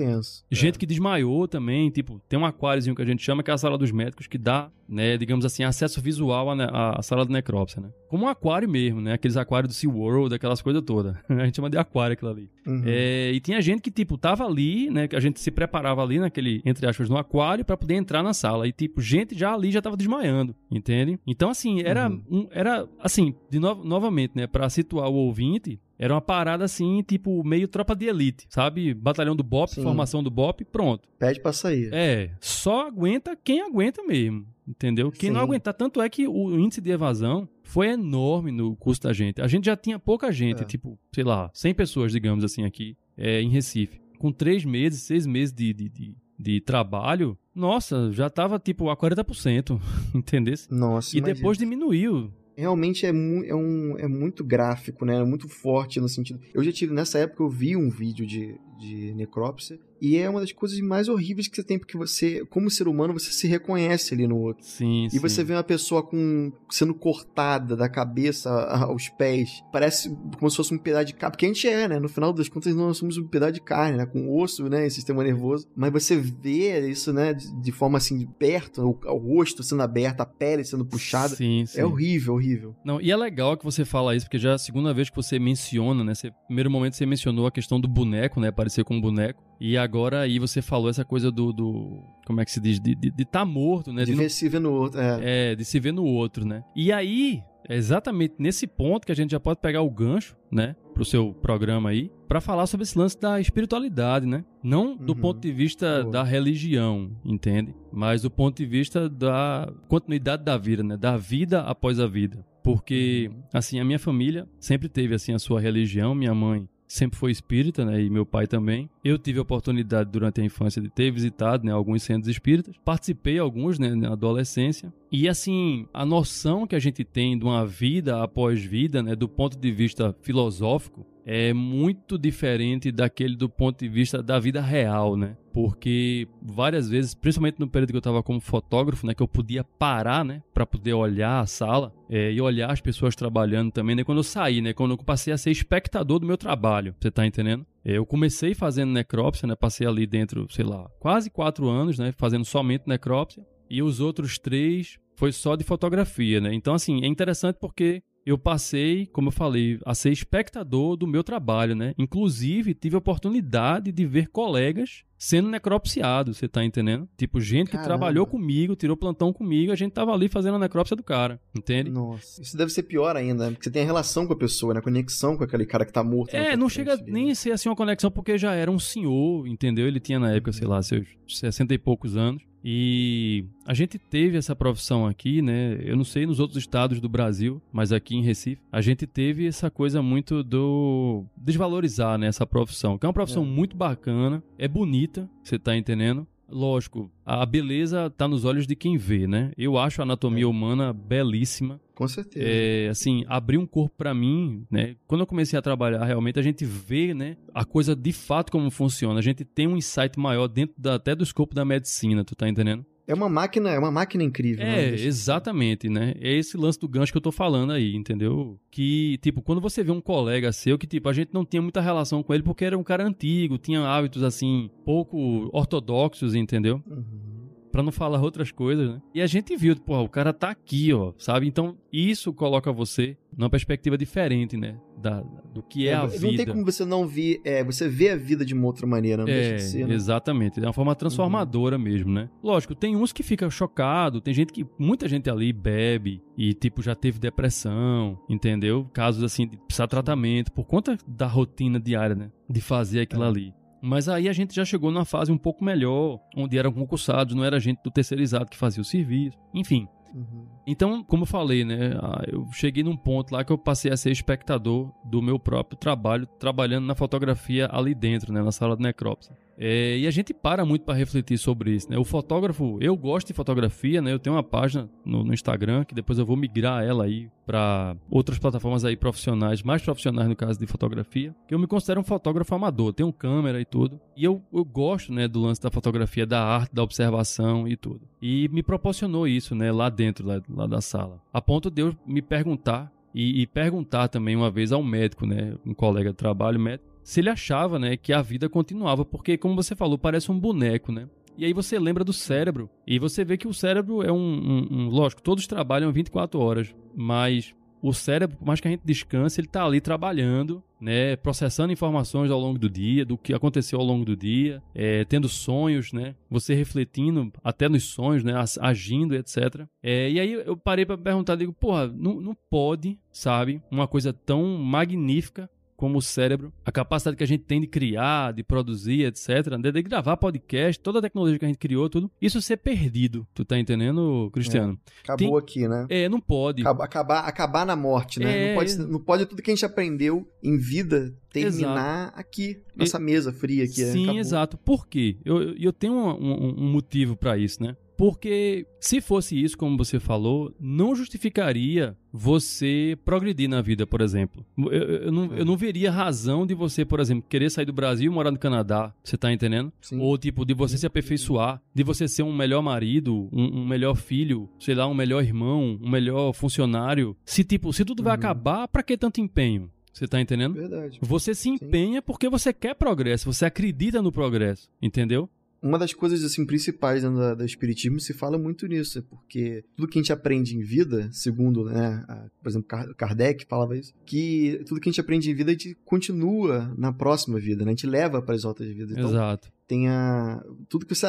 [0.50, 0.78] Gente é.
[0.78, 3.78] que desmaiou também, tipo, tem um aquáriozinho que a gente chama, que é a sala
[3.78, 7.88] dos médicos, que dá, né, digamos assim, acesso visual à, à sala de necrópsia, né?
[8.14, 9.14] Como um aquário mesmo, né?
[9.14, 11.16] Aqueles aquários do SeaWorld, aquelas coisas todas.
[11.28, 12.48] a gente chama de aquário aquilo ali.
[12.64, 12.84] Uhum.
[12.86, 15.08] É, e tinha gente que, tipo, tava ali, né?
[15.08, 18.32] Que a gente se preparava ali naquele, entre aspas, no aquário para poder entrar na
[18.32, 18.68] sala.
[18.68, 21.18] E, tipo, gente já ali já tava desmaiando, entende?
[21.26, 22.22] Então, assim, era, uhum.
[22.30, 24.46] um, era assim, de no, novamente, né?
[24.46, 28.94] Pra situar o ouvinte, era uma parada assim, tipo, meio tropa de elite, sabe?
[28.94, 29.82] Batalhão do BOP, Sim.
[29.82, 31.08] formação do BOP, pronto.
[31.18, 31.90] Pede pra sair.
[31.92, 35.10] É, só aguenta quem aguenta mesmo, entendeu?
[35.10, 35.34] Quem Sim.
[35.34, 39.40] não aguentar, tanto é que o índice de evasão foi enorme no curso da gente.
[39.40, 40.64] A gente já tinha pouca gente, é.
[40.64, 44.00] tipo, sei lá, 100 pessoas, digamos assim, aqui é, em Recife.
[44.18, 48.96] Com três meses, seis meses de, de, de, de trabalho, nossa, já tava tipo a
[48.96, 49.80] 40%,
[50.14, 50.54] entendeu?
[50.70, 51.34] Nossa, E imagina.
[51.34, 55.16] depois diminuiu realmente é, mu é, um, é muito gráfico, né?
[55.16, 56.40] É muito forte no sentido.
[56.52, 60.40] Eu já tive, nessa época, eu vi um vídeo de, de necrópsia e é uma
[60.40, 64.12] das coisas mais horríveis que você tem, porque você, como ser humano, você se reconhece
[64.12, 64.62] ali no outro.
[64.62, 65.18] Sim, e sim.
[65.18, 69.62] você vê uma pessoa com sendo cortada da cabeça aos pés.
[69.72, 71.32] Parece como se fosse um pedaço de carne.
[71.32, 71.98] Porque a gente é, né?
[71.98, 74.04] No final das contas, nós somos um pedaço de carne, né?
[74.04, 74.86] Com osso, né?
[74.86, 75.66] E sistema nervoso.
[75.74, 77.32] Mas você vê isso, né?
[77.32, 81.34] De, forma assim, de perto, o, o, rosto sendo aberto, a pele sendo puxada.
[81.34, 81.80] Sim, sim.
[81.80, 82.76] É horrível, horrível.
[82.84, 85.16] Não, e é legal que você fala isso, porque já é a segunda vez que
[85.16, 86.14] você menciona, né?
[86.14, 88.50] Você, primeiro momento você mencionou a questão do boneco, né?
[88.64, 89.42] Aparecer com um boneco.
[89.60, 91.52] E agora aí você falou essa coisa do.
[91.52, 92.80] do como é que se diz?
[92.80, 94.04] De estar tá morto, né?
[94.04, 95.00] De, de ver se ver no outro.
[95.00, 95.50] É.
[95.50, 96.64] é, de se ver no outro, né?
[96.74, 100.74] E aí, é exatamente nesse ponto que a gente já pode pegar o gancho, né?
[100.94, 104.44] Pro seu programa aí, para falar sobre esse lance da espiritualidade, né?
[104.62, 105.20] Não do uhum.
[105.20, 107.74] ponto de vista da religião, entende?
[107.92, 110.96] Mas do ponto de vista da continuidade da vida, né?
[110.96, 112.44] Da vida após a vida.
[112.62, 113.42] Porque, uhum.
[113.52, 116.14] assim, a minha família sempre teve, assim, a sua religião.
[116.14, 118.88] Minha mãe sempre foi espírita, né, e meu pai também.
[119.02, 122.74] Eu tive a oportunidade durante a infância de ter visitado, né, alguns centros espíritas.
[122.84, 124.92] Participei alguns, né, na adolescência.
[125.10, 129.28] E assim, a noção que a gente tem de uma vida após vida, né, do
[129.28, 135.16] ponto de vista filosófico, é muito diferente daquele do ponto de vista da vida real,
[135.16, 135.36] né?
[135.52, 139.62] Porque várias vezes, principalmente no período que eu estava como fotógrafo, né, que eu podia
[139.62, 144.04] parar, né, para poder olhar a sala é, e olhar as pessoas trabalhando também, né?
[144.04, 147.24] Quando eu saí, né, quando eu passei a ser espectador do meu trabalho, você tá
[147.24, 147.64] entendendo?
[147.84, 149.54] É, eu comecei fazendo necrópsia, né?
[149.54, 152.12] Passei ali dentro, sei lá, quase quatro anos, né?
[152.16, 153.44] Fazendo somente necrópsia.
[153.70, 156.52] E os outros três foi só de fotografia, né?
[156.52, 161.22] Então, assim, é interessante porque eu passei, como eu falei, a ser espectador do meu
[161.22, 161.94] trabalho, né?
[161.98, 167.08] Inclusive, tive a oportunidade de ver colegas sendo necropsiados, você tá entendendo?
[167.16, 167.82] Tipo, gente Caramba.
[167.82, 171.40] que trabalhou comigo, tirou plantão comigo, a gente tava ali fazendo a necrópsia do cara,
[171.54, 171.90] entende?
[171.90, 174.80] Nossa, isso deve ser pior ainda, porque você tem a relação com a pessoa, né?
[174.80, 176.34] Conexão com aquele cara que tá morto.
[176.34, 179.86] É, não chega nem a ser assim uma conexão, porque já era um senhor, entendeu?
[179.86, 182.42] Ele tinha na época, sei lá, seus 60 e poucos anos.
[182.64, 185.78] E a gente teve essa profissão aqui, né?
[185.80, 189.46] Eu não sei nos outros estados do Brasil, mas aqui em Recife, a gente teve
[189.46, 193.46] essa coisa muito do desvalorizar, né, essa profissão, que é uma profissão é.
[193.46, 196.26] muito bacana, é bonita, você tá entendendo?
[196.48, 199.52] Lógico, a beleza tá nos olhos de quem vê, né?
[199.56, 200.46] Eu acho a anatomia é.
[200.46, 201.80] humana belíssima.
[201.94, 202.44] Com certeza.
[202.46, 204.96] É, assim, abrir um corpo para mim, né?
[205.06, 208.70] Quando eu comecei a trabalhar, realmente a gente vê, né, a coisa de fato como
[208.70, 209.18] funciona.
[209.18, 212.48] A gente tem um insight maior dentro da, até do escopo da medicina, tu tá
[212.48, 212.84] entendendo?
[213.06, 214.64] É uma máquina, é uma máquina incrível.
[214.64, 214.94] É, né?
[214.94, 216.14] exatamente, né?
[216.20, 218.58] É esse lance do gancho que eu tô falando aí, entendeu?
[218.70, 221.82] Que, tipo, quando você vê um colega seu que, tipo, a gente não tinha muita
[221.82, 226.82] relação com ele porque era um cara antigo, tinha hábitos, assim, pouco ortodoxos, entendeu?
[226.86, 227.43] Uhum.
[227.74, 229.02] Pra não falar outras coisas, né?
[229.12, 231.48] E a gente viu, pô, o cara tá aqui, ó, sabe?
[231.48, 234.78] Então, isso coloca você numa perspectiva diferente, né?
[234.96, 235.20] Da,
[235.52, 236.44] do que é, É, a não vida.
[236.44, 239.28] tem como você não ver, é, você vê a vida de uma outra maneira, não
[239.28, 239.94] É, deixa de ser, né?
[239.94, 240.60] exatamente.
[240.60, 242.30] É uma forma transformadora mesmo, né?
[242.40, 244.64] Lógico, tem uns que fica chocado, tem gente que.
[244.78, 248.88] Muita gente ali bebe e, tipo, já teve depressão, entendeu?
[248.92, 252.30] Casos assim de precisar de tratamento por conta da rotina diária, né?
[252.48, 253.28] De fazer aquilo É.
[253.28, 253.52] ali.
[253.86, 257.44] Mas aí a gente já chegou numa fase um pouco melhor, onde eram concursados, não
[257.44, 259.36] era gente do terceirizado que fazia o serviço.
[259.52, 260.46] Enfim, Uhum.
[260.66, 261.90] então, como eu falei, né,
[262.28, 266.26] eu cheguei num ponto lá que eu passei a ser espectador do meu próprio trabalho,
[266.38, 269.36] trabalhando na fotografia ali dentro, né, na sala de necrópsia.
[269.58, 271.96] É, e a gente para muito para refletir sobre isso, né?
[271.98, 274.12] O fotógrafo, eu gosto de fotografia, né?
[274.12, 277.96] Eu tenho uma página no, no Instagram que depois eu vou migrar ela aí para
[278.10, 281.34] outras plataformas aí profissionais, mais profissionais no caso de fotografia.
[281.46, 284.00] Que eu me considero um fotógrafo amador, tenho câmera e tudo.
[284.16, 288.00] E eu, eu gosto, né, do lance da fotografia, da arte, da observação e tudo.
[288.20, 291.20] E me proporcionou isso, né, lá dentro lá, lá da sala.
[291.32, 295.54] A ponto de eu me perguntar e, e perguntar também uma vez ao médico, né,
[295.64, 299.54] um colega de trabalho médico, se ele achava, né, que a vida continuava, porque como
[299.54, 301.08] você falou, parece um boneco, né?
[301.36, 304.68] E aí você lembra do cérebro e você vê que o cérebro é um, um,
[304.70, 309.38] um lógico, todos trabalham 24 horas, mas o cérebro, por mais que a gente descanse,
[309.38, 313.84] ele tá ali trabalhando, né, processando informações ao longo do dia, do que aconteceu ao
[313.84, 319.66] longo do dia, é, tendo sonhos, né, você refletindo até nos sonhos, né, agindo, etc.
[319.82, 324.14] É, e aí eu parei pra perguntar, digo, porra, não, não pode, sabe, uma coisa
[324.14, 329.02] tão magnífica como o cérebro, a capacidade que a gente tem de criar, de produzir,
[329.04, 332.56] etc., de, de gravar podcast, toda a tecnologia que a gente criou, tudo, isso ser
[332.58, 334.78] perdido, tu tá entendendo, Cristiano?
[335.02, 335.86] Acabou aqui, né?
[335.88, 336.62] É, não pode.
[336.62, 338.36] Acaba- Acabar, acabar na morte, né?
[338.36, 338.76] É, não, pode, é.
[338.78, 343.82] não pode tudo que a gente aprendeu em vida terminar aqui, nessa mesa fria aqui.
[343.84, 343.92] né?
[343.92, 344.20] Sim, Acabou.
[344.20, 344.58] exato.
[344.58, 345.16] Por quê?
[345.24, 347.76] Eu, eu- eu tenho um, um- um motivo pra isso, né?
[347.96, 354.44] Porque se fosse isso, como você falou, não justificaria você progredir na vida, por exemplo.
[354.58, 358.10] Eu, eu- não, eu não veria razão de você, por exemplo, querer sair do Brasil
[358.10, 358.92] e morar no Canadá.
[359.02, 359.72] Você tá entendendo?
[359.80, 359.98] Sim.
[360.00, 363.94] Ou tipo, de você se aperfeiçoar, de você ser um melhor marido, um, um melhor
[363.96, 367.16] filho, sei lá, um melhor irmão, um melhor funcionário.
[367.24, 368.18] Se tipo, se tudo vai Uhum.
[368.18, 369.70] acabar, pra que tanto empenho?
[369.92, 370.54] Você tá entendendo?
[370.54, 370.98] Verdade.
[371.00, 375.30] Você se empenha porque você quer progresso, você acredita no progresso, entendeu?
[375.66, 379.88] Uma das coisas assim principais dentro da, do espiritismo se fala muito nisso, porque tudo
[379.88, 383.94] que a gente aprende em vida, segundo, né, a- por exemplo, Kar- Kardec falava isso,
[384.04, 387.70] que tudo que a gente aprende em vida a gente continua na próxima vida, né?
[387.70, 388.90] A gente leva para as outras vidas.
[388.92, 389.50] Então, Exato.
[389.66, 391.06] tem a tudo que você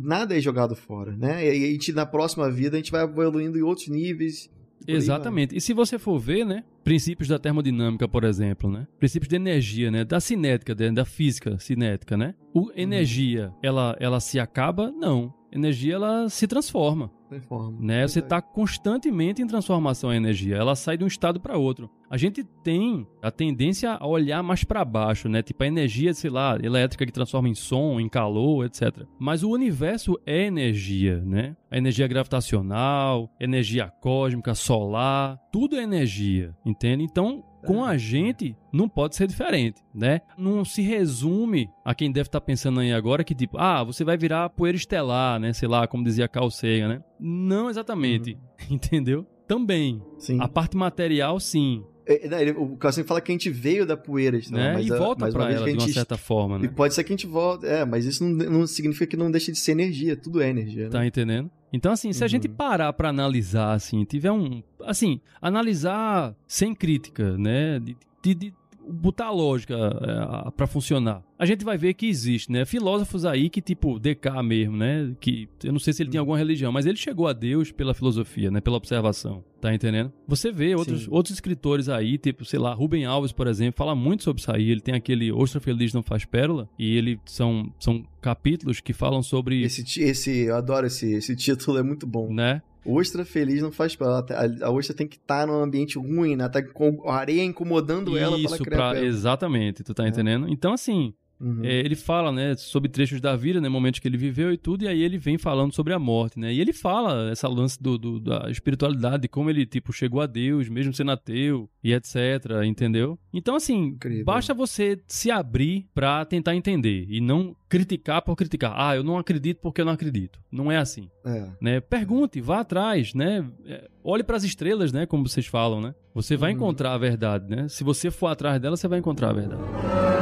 [0.00, 1.44] nada é jogado fora, né?
[1.44, 4.48] E a gente na próxima vida a gente vai evoluindo em outros níveis.
[4.86, 5.56] Exatamente.
[5.56, 9.90] E se você for ver, né, princípios da termodinâmica, por exemplo, né, princípios de energia,
[9.90, 14.90] né, da cinética, da, física cinética, né, o energia, ela, ela se acaba?
[14.90, 15.32] Não.
[15.52, 17.10] Energia, ela se transforma.
[17.28, 17.76] Transforma.
[17.80, 18.06] né?
[18.06, 20.56] Você está constantemente em transformação a energia.
[20.56, 21.90] Ela sai de um estado para outro.
[22.08, 25.42] A gente tem a tendência a olhar mais para baixo, né?
[25.42, 29.04] Tipo a energia, sei lá, elétrica que transforma em som, em calor, etc.
[29.18, 31.56] Mas o universo é energia, né?
[31.68, 37.02] A energia gravitacional, energia cósmica, solar, tudo é energia, entende?
[37.02, 40.20] Então, com a gente não pode ser diferente, né?
[40.38, 44.16] Não se resume a quem deve estar pensando aí agora que tipo, ah, você vai
[44.16, 45.52] virar poeira estelar, né?
[45.52, 47.02] Sei lá, como dizia Carl Sagan, né?
[47.20, 48.38] Não exatamente,
[48.70, 49.26] entendeu?
[49.46, 50.02] Também.
[50.18, 50.38] Sim.
[50.40, 54.38] A parte material, sim, É, ele- o Cassio fala que a gente veio da poeira,
[54.38, 54.74] então, né?
[54.74, 56.68] mas e a- volta vez ela a de uma gente certa forma, E né?
[56.68, 57.66] pode ser que a gente volte.
[57.66, 60.16] É, mas isso não, não significa que não deixe de ser energia.
[60.16, 60.90] Tudo é energia, né?
[60.90, 61.50] Tá entendendo?
[61.72, 62.28] Então, assim, se a Uhum.
[62.28, 64.62] gente parar pra analisar, assim, tiver um.
[64.84, 67.78] Assim, analisar sem crítica, né?
[67.80, 68.54] De, de- de
[68.88, 71.22] botar a lógica é, pra funcionar.
[71.38, 72.64] A gente vai ver que existe, né?
[72.64, 75.14] Filósofos aí que, tipo, DK mesmo, né?
[75.20, 77.92] Que eu não sei se ele tinha alguma religião, mas ele chegou a Deus pela
[77.92, 78.60] filosofia, né?
[78.60, 79.44] Pela observação.
[79.60, 80.12] Tá entendendo?
[80.28, 81.08] Você vê outros, Sim.
[81.10, 84.70] outros escritores aí, tipo, sei lá, Rubem Alves, por exemplo, fala muito sobre isso aí.
[84.70, 89.22] Ele tem aquele Ostra Feliz Não Faz Pérola, e ele são, são capítulos que falam
[89.22, 89.62] sobre.
[89.62, 92.32] Esse, esse, eu adoro esse, esse título, é muito bom.
[92.32, 92.62] Né?
[92.86, 94.24] Ostra feliz não faz pela.
[94.30, 96.48] A, a ostra tem que estar num ambiente ruim, né?
[96.48, 100.08] Tá com a areia incomodando ela pra ela criar pra, exatamente, tu tá É.
[100.08, 100.48] entendendo?
[100.48, 101.64] Então, assim, Uhum.
[101.64, 104.84] É, ele fala, né, sobre trechos da vida, né, momentos que ele viveu e tudo,
[104.84, 106.52] e aí ele vem falando sobre a morte, né?
[106.52, 110.26] E ele fala essa lance do, do da espiritualidade, de como ele, tipo, chegou a
[110.26, 112.16] Deus, mesmo sendo ateu, e etc,
[112.64, 113.18] entendeu?
[113.32, 114.24] Então, assim, Incrível.
[114.24, 118.72] basta você se abrir pra tentar entender, e não criticar por criticar.
[118.76, 120.40] Ah, eu não acredito porque eu não acredito.
[120.50, 121.10] Não é assim.
[121.24, 121.48] É.
[121.60, 121.80] Né?
[121.80, 123.44] Pergunte, vá atrás, né?
[123.66, 125.94] É, olhe para as estrelas, né, como vocês falam, né?
[126.14, 126.56] Você vai uhum.
[126.56, 127.68] encontrar a verdade, né?
[127.68, 130.15] Se você for atrás dela, você vai encontrar a verdade.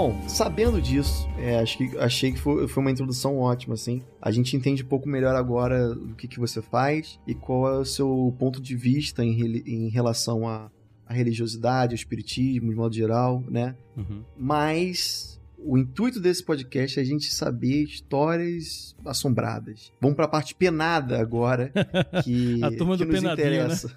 [0.00, 4.02] Bom, sabendo disso, é, acho que, achei que foi, foi uma introdução ótima, assim.
[4.18, 7.78] A gente entende um pouco melhor agora o que, que você faz e qual é
[7.78, 10.70] o seu ponto de vista em, em relação à,
[11.04, 13.76] à religiosidade, ao espiritismo, de modo geral, né?
[13.94, 14.24] Uhum.
[14.38, 19.92] Mas o intuito desse podcast é a gente saber histórias assombradas.
[20.00, 21.70] Vamos para a parte penada agora,
[22.24, 23.32] que, a turma que do nos né?
[23.34, 23.88] interessa.
[23.88, 23.94] Né?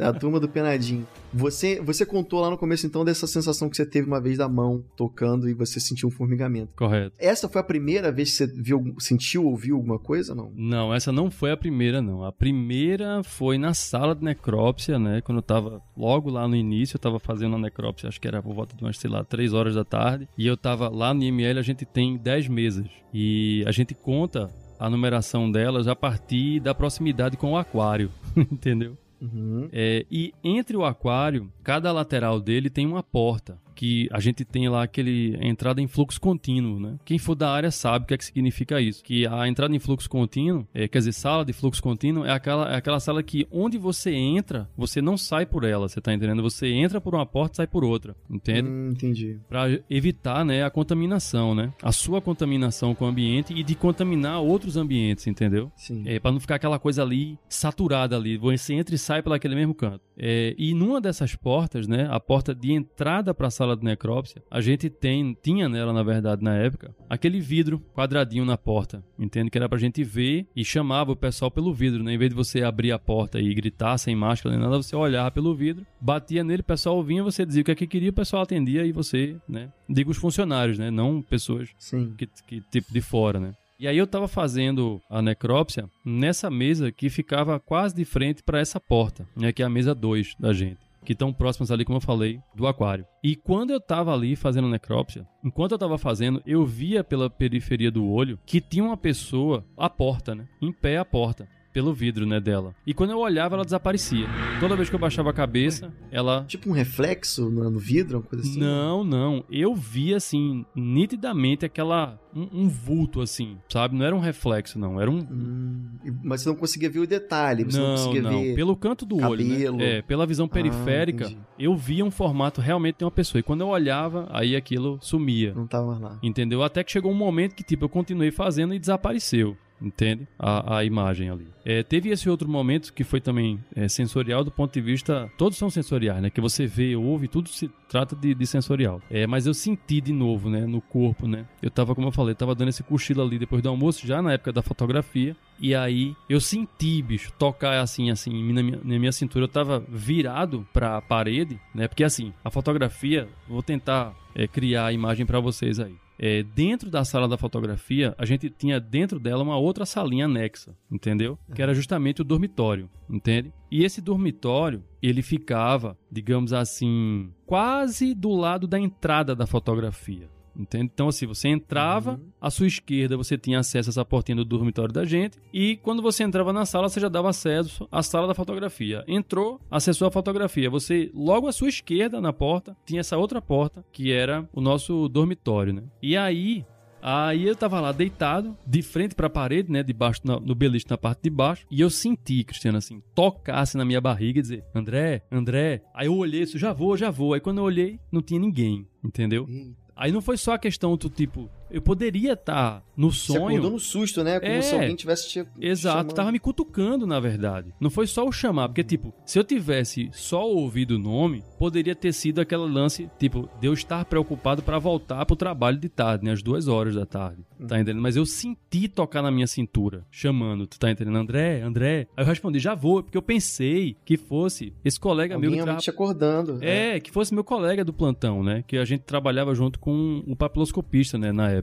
[0.00, 1.06] A turma do penadinho.
[1.32, 4.48] Você, você contou lá no começo, então, dessa sensação que você teve uma vez da
[4.48, 6.74] mão tocando e você sentiu um formigamento.
[6.74, 7.14] Correto.
[7.18, 10.52] Essa foi a primeira vez que você viu, sentiu ou viu alguma coisa, não?
[10.54, 12.24] Não, essa não foi a primeira, não.
[12.24, 15.20] A primeira foi na sala de necrópsia, né?
[15.20, 18.42] Quando eu tava logo lá no início, eu tava fazendo a necrópsia, acho que era
[18.42, 20.28] por volta de umas, sei lá, 3 horas da tarde.
[20.36, 22.86] E eu tava lá no IML, a gente tem 10 mesas.
[23.12, 28.98] E a gente conta a numeração delas a partir da proximidade com o aquário, entendeu?
[29.22, 29.68] Uhum.
[29.72, 34.68] É, e entre o aquário, cada lateral dele tem uma porta que a gente tem
[34.68, 36.96] lá aquele entrada em fluxo contínuo, né?
[37.04, 39.02] Quem for da área sabe o que é que significa isso.
[39.02, 42.72] Que a entrada em fluxo contínuo, é, quer dizer, sala de fluxo contínuo, é aquela,
[42.72, 46.42] é aquela sala que onde você entra, você não sai por ela, você tá entendendo?
[46.42, 48.68] Você entra por uma porta e sai por outra, entende?
[48.68, 49.38] Hum, entendi.
[49.48, 51.72] Pra evitar, né, a contaminação, né?
[51.82, 55.70] A sua contaminação com o ambiente e de contaminar outros ambientes, entendeu?
[55.76, 56.02] Sim.
[56.06, 58.36] É, pra não ficar aquela coisa ali saturada ali.
[58.36, 60.00] Você entra e sai pelo aquele mesmo canto.
[60.16, 64.42] É, e numa dessas portas, né, a porta de entrada para a sala de necrópsia,
[64.50, 69.50] a gente tem, tinha nela, na verdade, na época, aquele vidro quadradinho na porta, entende?
[69.50, 72.12] Que era pra gente ver e chamava o pessoal pelo vidro, né?
[72.12, 75.30] Em vez de você abrir a porta e gritar sem máscara nem nada, você olhava
[75.30, 78.14] pelo vidro, batia nele, o pessoal vinha, você dizia o que, é que queria, o
[78.14, 79.70] pessoal atendia e você, né?
[79.88, 80.90] Digo os funcionários, né?
[80.90, 82.14] Não pessoas Sim.
[82.18, 83.54] Que, que tipo de fora, né?
[83.78, 88.60] E aí eu tava fazendo a necrópsia nessa mesa que ficava quase de frente para
[88.60, 91.96] essa porta, né, que é a mesa 2 da gente que estão próximas ali, como
[91.96, 93.06] eu falei, do aquário.
[93.22, 97.90] E quando eu tava ali fazendo necrópsia, enquanto eu tava fazendo, eu via pela periferia
[97.90, 100.46] do olho que tinha uma pessoa à porta, né?
[100.60, 102.74] Em pé à porta pelo vidro, né, dela.
[102.86, 104.26] E quando eu olhava, ela desaparecia.
[104.60, 106.44] Toda vez que eu baixava a cabeça, ela.
[106.46, 108.60] Tipo um reflexo no vidro, uma coisa assim?
[108.60, 109.44] Não, não.
[109.50, 112.18] Eu via, assim, nitidamente aquela.
[112.34, 113.94] Um, um vulto, assim, sabe?
[113.94, 114.98] Não era um reflexo, não.
[115.00, 115.18] Era um.
[115.18, 115.88] Hum,
[116.22, 118.30] mas você não conseguia ver o detalhe, você não, não conseguia não.
[118.30, 118.54] ver.
[118.54, 119.32] Pelo canto do cabelo.
[119.32, 119.76] olho.
[119.76, 119.98] Né?
[119.98, 123.40] É, pela visão ah, periférica, ah, eu via um formato realmente de uma pessoa.
[123.40, 125.52] E quando eu olhava, aí aquilo sumia.
[125.54, 126.18] Não tava lá.
[126.22, 126.62] Entendeu?
[126.62, 130.26] Até que chegou um momento que, tipo, eu continuei fazendo e desapareceu entende?
[130.38, 131.46] A, a imagem ali.
[131.64, 135.30] É, teve esse outro momento que foi também é, sensorial do ponto de vista.
[135.38, 136.30] Todos são sensoriais, né?
[136.30, 139.00] Que você vê, ouve, tudo se trata de, de sensorial.
[139.10, 140.66] É, mas eu senti de novo, né?
[140.66, 141.46] No corpo, né?
[141.62, 144.32] Eu tava, como eu falei, tava dando esse cochilo ali depois do almoço, já na
[144.32, 145.36] época da fotografia.
[145.60, 149.44] E aí eu senti, bicho, tocar assim, assim, na minha, na minha cintura.
[149.44, 151.86] Eu tava virado pra parede, né?
[151.86, 155.94] Porque assim, a fotografia, vou tentar é, criar a imagem para vocês aí.
[156.24, 160.72] É, dentro da sala da fotografia, a gente tinha dentro dela uma outra salinha anexa,
[160.88, 161.36] entendeu?
[161.52, 163.52] Que era justamente o dormitório, entende?
[163.68, 170.30] E esse dormitório, ele ficava, digamos assim, quase do lado da entrada da fotografia.
[170.56, 170.90] Entende?
[170.92, 172.30] Então, assim, você entrava, uhum.
[172.40, 176.02] à sua esquerda você tinha acesso a essa portinha do dormitório da gente, e quando
[176.02, 179.04] você entrava na sala, você já dava acesso à sala da fotografia.
[179.08, 180.70] Entrou, acessou a fotografia.
[180.70, 185.08] Você, logo à sua esquerda na porta, tinha essa outra porta, que era o nosso
[185.08, 185.82] dormitório, né?
[186.02, 186.64] E aí,
[187.02, 189.82] Aí eu tava lá deitado, de frente pra parede, né?
[189.82, 191.66] Debaixo, no, no beliche na parte de baixo.
[191.68, 195.82] E eu senti, Cristiano, assim, tocasse na minha barriga e dizer: André, André.
[195.92, 197.34] Aí eu olhei, isso já vou, já vou.
[197.34, 199.48] Aí quando eu olhei, não tinha ninguém, entendeu?
[199.94, 203.40] Aí não foi só a questão do tipo, Eu poderia estar tá no sonho.
[203.40, 204.38] Você acordou no susto, né?
[204.38, 206.14] Como é, se alguém tivesse te Exato, chamando.
[206.14, 207.72] tava me cutucando, na verdade.
[207.80, 211.94] Não foi só o chamar, porque, tipo, se eu tivesse só ouvido o nome, poderia
[211.94, 216.24] ter sido aquele lance, tipo, de eu estar preocupado para voltar pro trabalho de tarde,
[216.24, 216.32] né?
[216.32, 217.42] Às duas horas da tarde.
[217.58, 217.66] Uhum.
[217.66, 218.02] Tá entendendo?
[218.02, 221.16] Mas eu senti tocar na minha cintura, chamando, tu tá entendendo?
[221.16, 222.08] André, André.
[222.16, 225.66] Aí eu respondi, já vou, porque eu pensei que fosse esse colega alguém meu que
[225.66, 225.78] tava...
[225.78, 226.58] te acordando.
[226.60, 228.62] É, é, que fosse meu colega do plantão, né?
[228.66, 231.32] Que a gente trabalhava junto com um papiloscopista, né?
[231.32, 231.61] Na época.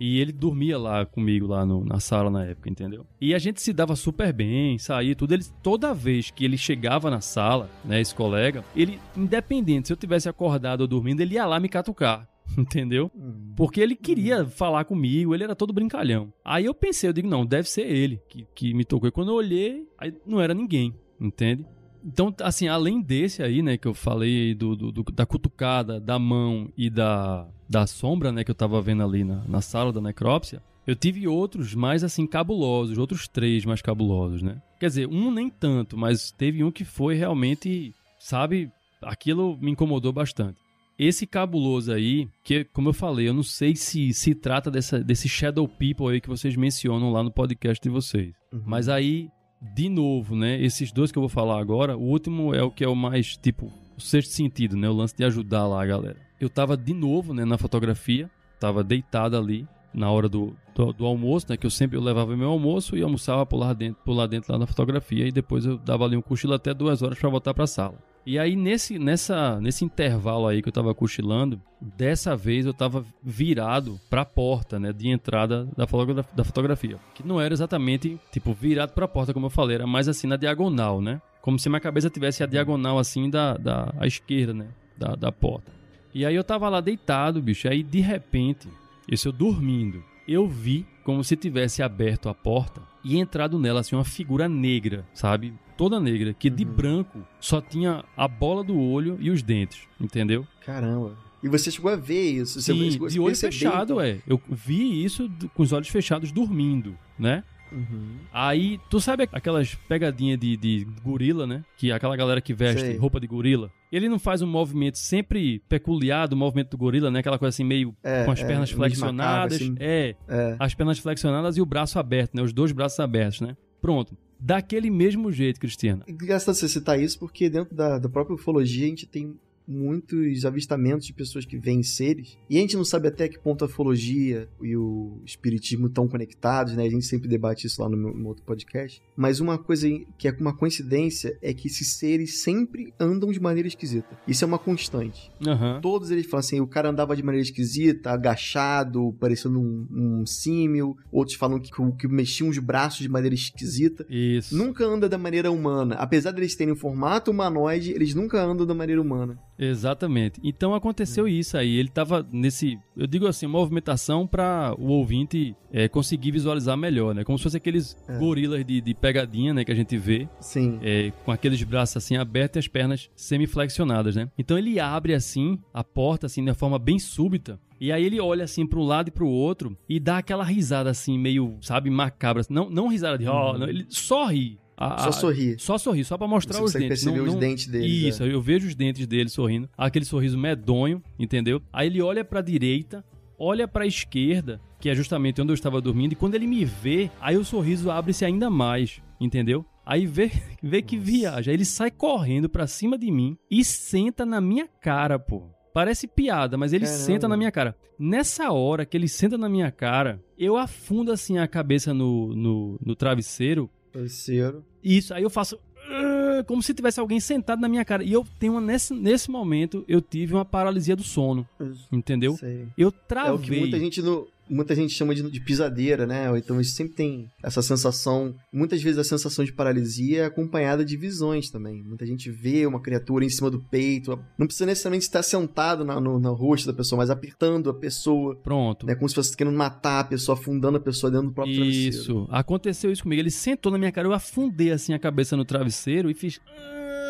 [0.00, 3.06] E ele dormia lá comigo, lá no, na sala na época, entendeu?
[3.20, 5.34] E a gente se dava super bem, saía tudo.
[5.34, 9.98] Ele, toda vez que ele chegava na sala, né, esse colega, ele, independente se eu
[9.98, 12.26] tivesse acordado ou dormindo, ele ia lá me catucar.
[12.56, 13.10] Entendeu?
[13.14, 13.52] Hum.
[13.54, 16.32] Porque ele queria falar comigo, ele era todo brincalhão.
[16.42, 19.06] Aí eu pensei, eu digo, não, deve ser ele que, que me tocou.
[19.06, 21.66] E quando eu olhei, aí não era ninguém, entende?
[22.04, 26.18] Então, assim, além desse aí, né, que eu falei do, do, do, da cutucada, da
[26.18, 30.00] mão e da, da sombra, né, que eu tava vendo ali na, na sala da
[30.00, 34.60] necrópsia, eu tive outros mais, assim, cabulosos, outros três mais cabulosos, né?
[34.78, 40.12] Quer dizer, um nem tanto, mas teve um que foi realmente, sabe, aquilo me incomodou
[40.12, 40.58] bastante.
[40.98, 45.28] Esse cabuloso aí, que, como eu falei, eu não sei se se trata dessa, desse
[45.28, 48.34] Shadow People aí que vocês mencionam lá no podcast de vocês.
[48.52, 48.62] Uhum.
[48.66, 50.60] Mas aí de novo, né?
[50.60, 53.36] Esses dois que eu vou falar agora, o último é o que é o mais,
[53.36, 54.88] tipo, o sexto sentido, né?
[54.88, 56.16] O lance de ajudar lá a galera.
[56.40, 61.04] Eu tava de novo, né, na fotografia, tava deitado ali na hora do, do, do,
[61.04, 61.56] almoço, né?
[61.56, 64.52] Que eu sempre eu levava meu almoço e almoçava por lá dentro, por lá dentro
[64.52, 67.52] lá na fotografia e depois eu dava ali um cochilo até duas horas para voltar
[67.52, 68.09] para a sala.
[68.24, 73.04] E aí, nesse, nessa, nesse intervalo aí que eu tava cochilando, dessa vez eu tava
[73.22, 75.86] virado pra porta, né, de entrada da,
[76.34, 76.98] da fotografia.
[77.14, 80.36] Que não era exatamente, tipo, virado pra porta, como eu falei, era mais assim na
[80.36, 81.20] diagonal, né?
[81.40, 85.32] Como se minha cabeça tivesse a diagonal assim da, da à esquerda, né, da, da
[85.32, 85.72] porta.
[86.12, 88.68] E aí eu tava lá deitado, bicho, aí de repente,
[89.10, 93.96] isso eu dormindo, eu vi como se tivesse aberto a porta e entrado nela assim
[93.96, 95.54] uma figura negra, sabe?
[95.80, 96.54] Toda negra, que uhum.
[96.54, 100.46] de branco só tinha a bola do olho e os dentes, entendeu?
[100.62, 101.16] Caramba.
[101.42, 102.60] E você chegou a ver isso?
[102.60, 104.00] Você Sim, de olho fechado, então.
[104.02, 104.18] é.
[104.26, 107.42] Eu vi isso com os olhos fechados dormindo, né?
[107.72, 108.16] Uhum.
[108.30, 111.64] Aí, tu sabe aquelas pegadinhas de, de gorila, né?
[111.78, 112.98] Que é aquela galera que veste Sei.
[112.98, 113.70] roupa de gorila.
[113.90, 117.20] Ele não faz um movimento sempre peculiar do movimento do gorila, né?
[117.20, 119.58] Aquela coisa assim, meio é, com as é, pernas flexionadas.
[119.62, 119.76] Macabro, assim.
[119.80, 122.42] é, é, as pernas flexionadas e o braço aberto, né?
[122.42, 123.56] Os dois braços abertos, né?
[123.80, 124.14] Pronto.
[124.40, 126.02] Daquele mesmo jeito, Cristiano.
[126.08, 129.38] Engraçado você citar isso, porque dentro da, da própria ufologia a gente tem
[129.70, 132.36] muitos avistamentos de pessoas que veem seres.
[132.48, 136.74] E a gente não sabe até que ponto a ufologia e o espiritismo estão conectados,
[136.74, 136.84] né?
[136.84, 139.00] A gente sempre debate isso lá no, meu, no outro podcast.
[139.16, 143.68] Mas uma coisa que é uma coincidência é que esses seres sempre andam de maneira
[143.68, 144.18] esquisita.
[144.26, 145.30] Isso é uma constante.
[145.46, 145.80] Uhum.
[145.80, 150.96] Todos eles falam assim: o cara andava de maneira esquisita, agachado, parecendo um, um símil.
[151.12, 154.04] Outros falam que, que mexiam os braços de maneira esquisita.
[154.08, 154.56] Isso.
[154.56, 155.94] Nunca anda da maneira humana.
[155.96, 159.38] Apesar deles terem um formato humanoide, eles nunca andam da maneira humana.
[159.60, 160.40] Exatamente.
[160.42, 161.76] Então aconteceu isso aí.
[161.76, 167.24] Ele tava nesse, eu digo assim, movimentação para o ouvinte é, conseguir visualizar melhor, né?
[167.24, 168.18] Como se fosse aqueles é.
[168.18, 169.62] gorilas de, de, pegadinha, né?
[169.62, 170.26] Que a gente vê.
[170.40, 170.78] Sim.
[170.82, 174.30] É, com aqueles braços assim abertos e as pernas semi-flexionadas, né?
[174.38, 177.60] Então ele abre assim a porta, assim, de forma bem súbita.
[177.78, 180.44] E aí ele olha assim para um lado e para o outro e dá aquela
[180.44, 182.42] risada assim, meio, sabe, macabra.
[182.48, 184.58] Não, não risada de, ó, oh, ele só ri.
[184.80, 185.56] A, só sorri.
[185.58, 186.88] Só sorri, só para mostrar Você os dentes.
[186.88, 187.38] perceber não, os não...
[187.38, 188.08] dentes dele.
[188.08, 188.32] Isso, é.
[188.32, 189.68] eu vejo os dentes dele sorrindo.
[189.76, 191.60] Aquele sorriso medonho, entendeu?
[191.70, 193.04] Aí ele olha pra direita,
[193.38, 197.10] olha pra esquerda, que é justamente onde eu estava dormindo, e quando ele me vê,
[197.20, 199.66] aí o sorriso abre-se ainda mais, entendeu?
[199.84, 200.30] Aí vê,
[200.62, 201.52] vê que viaja.
[201.52, 205.42] Ele sai correndo pra cima de mim e senta na minha cara, pô.
[205.74, 207.04] Parece piada, mas ele Caramba.
[207.04, 207.76] senta na minha cara.
[207.98, 212.78] Nessa hora que ele senta na minha cara, eu afundo assim a cabeça no, no,
[212.82, 214.64] no travesseiro Terceiro.
[214.82, 215.56] Isso, aí eu faço.
[215.56, 218.04] Uh, como se tivesse alguém sentado na minha cara.
[218.04, 221.46] E eu tenho uma, nesse, nesse momento, eu tive uma paralisia do sono.
[221.90, 222.36] Entendeu?
[222.36, 222.68] Sei.
[222.76, 223.30] Eu travei.
[223.30, 226.28] É o que muita gente no, muita gente chama de, de pisadeira, né?
[226.30, 228.34] Ou então isso sempre tem essa sensação.
[228.52, 231.82] Muitas vezes a sensação de paralisia é acompanhada de visões também.
[231.82, 234.18] Muita gente vê uma criatura em cima do peito.
[234.36, 238.36] Não precisa necessariamente estar sentado na, no, na rosto da pessoa, mas apertando a pessoa.
[238.36, 238.84] Pronto.
[238.84, 238.94] Né?
[238.94, 241.60] Como se fosse querendo matar a pessoa, afundando a pessoa dentro do próprio isso.
[241.62, 242.22] travesseiro.
[242.22, 242.28] Isso.
[242.30, 243.22] Aconteceu isso comigo.
[243.22, 246.40] Ele sentou na minha cara, eu afundei assim a cabeça no travesseiro e fiz.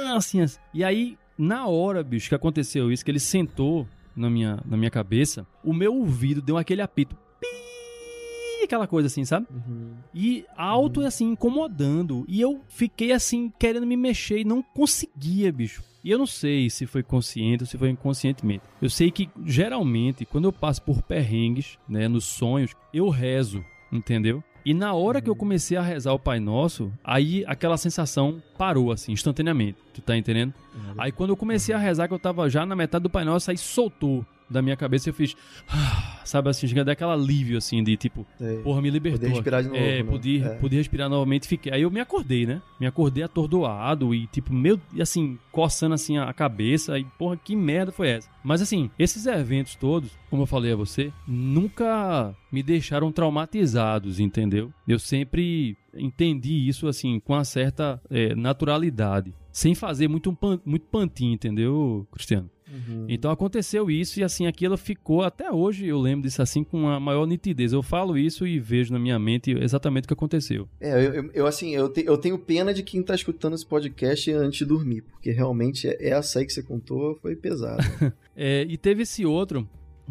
[0.05, 0.59] Ah", assim, assim.
[0.75, 4.91] E aí, na hora, bicho, que aconteceu isso, que ele sentou na minha, na minha
[4.91, 7.17] cabeça, o meu ouvido deu aquele apito
[8.71, 9.47] aquela coisa assim, sabe?
[9.51, 9.95] Uhum.
[10.15, 12.25] E alto, assim, incomodando.
[12.29, 15.83] E eu fiquei, assim, querendo me mexer e não conseguia, bicho.
[16.03, 18.63] E eu não sei se foi consciente ou se foi inconscientemente.
[18.81, 24.43] Eu sei que, geralmente, quando eu passo por perrengues, né, nos sonhos, eu rezo, entendeu?
[24.65, 28.93] E na hora que eu comecei a rezar o Pai Nosso, aí aquela sensação parou,
[28.93, 29.79] assim, instantaneamente.
[29.93, 30.55] Tu tá entendendo?
[30.97, 33.51] Aí quando eu comecei a rezar, que eu tava já na metade do Pai Nosso,
[33.51, 35.35] aí soltou da minha cabeça e eu fiz.
[35.69, 38.59] "Ah", sabe assim, chega daquele alívio, assim, de tipo, Sei.
[38.59, 39.21] porra, me libertou.
[39.21, 40.11] Poder respirar de novo, É, né?
[40.11, 40.55] podia, É.
[40.57, 41.73] podia respirar novamente e fiquei.
[41.73, 42.61] Aí eu me acordei, né?
[42.81, 46.99] Me acordei atordoado e, tipo, meu, e assim, coçando assim a cabeça.
[46.99, 48.29] E, porra, que merda foi essa?
[48.43, 54.73] Mas assim, esses eventos todos, como eu falei a você, nunca me deixaram traumatizados, entendeu?
[54.89, 59.33] Eu sempre entendi isso, assim, com uma certa é, naturalidade.
[59.53, 62.49] Sem fazer muito, um pan, muito pantinho, entendeu, Cristiano?
[62.71, 63.07] Uhum.
[63.09, 67.01] Então aconteceu isso e assim aquilo ficou até hoje eu lembro disso assim com a
[67.01, 67.73] maior nitidez.
[67.73, 70.69] Eu falo isso e vejo na minha mente exatamente o que aconteceu.
[70.81, 73.67] É, eu, eu- eu, assim, eu, te- eu tenho pena de quem tá escutando esse
[73.67, 77.83] podcast antes de dormir, porque realmente é- essa aí que você contou foi pesada.
[78.43, 79.69] É, e teve esse outro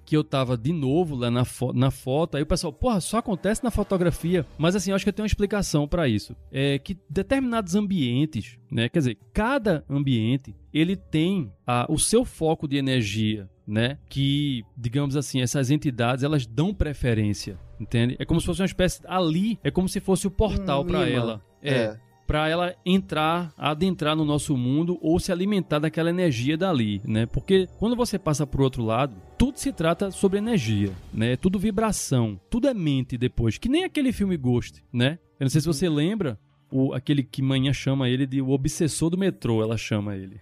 [0.09, 3.19] que eu tava de novo lá na, fo- na foto, aí o pessoal, porra, só
[3.19, 4.43] acontece na fotografia.
[4.57, 6.35] Mas assim, eu acho que eu tenho uma explicação pra isso.
[6.51, 12.67] É que determinados ambientes, né, quer dizer, cada ambiente, ele tem a- o seu foco
[12.67, 18.15] de energia, né, que, digamos assim, essas entidades, elas dão preferência, entende?
[18.17, 21.07] É como se fosse uma espécie, ali, é como se fosse o portal Um pra
[21.07, 21.15] imã.
[21.17, 21.41] ela.
[21.61, 21.97] é.
[22.29, 27.25] Pra ela entrar, adentrar no nosso mundo ou se alimentar daquela energia dali, né?
[27.25, 31.31] Porque quando você passa pro outro lado, tudo se trata sobre energia, né?
[31.31, 35.17] É Tudo vibração, tudo é mente depois, que nem aquele filme Ghost, né?
[35.39, 36.37] Eu não sei se você lembra,
[36.71, 40.39] o, aquele que manhã chama ele de o obsessor do metrô, ela chama ele.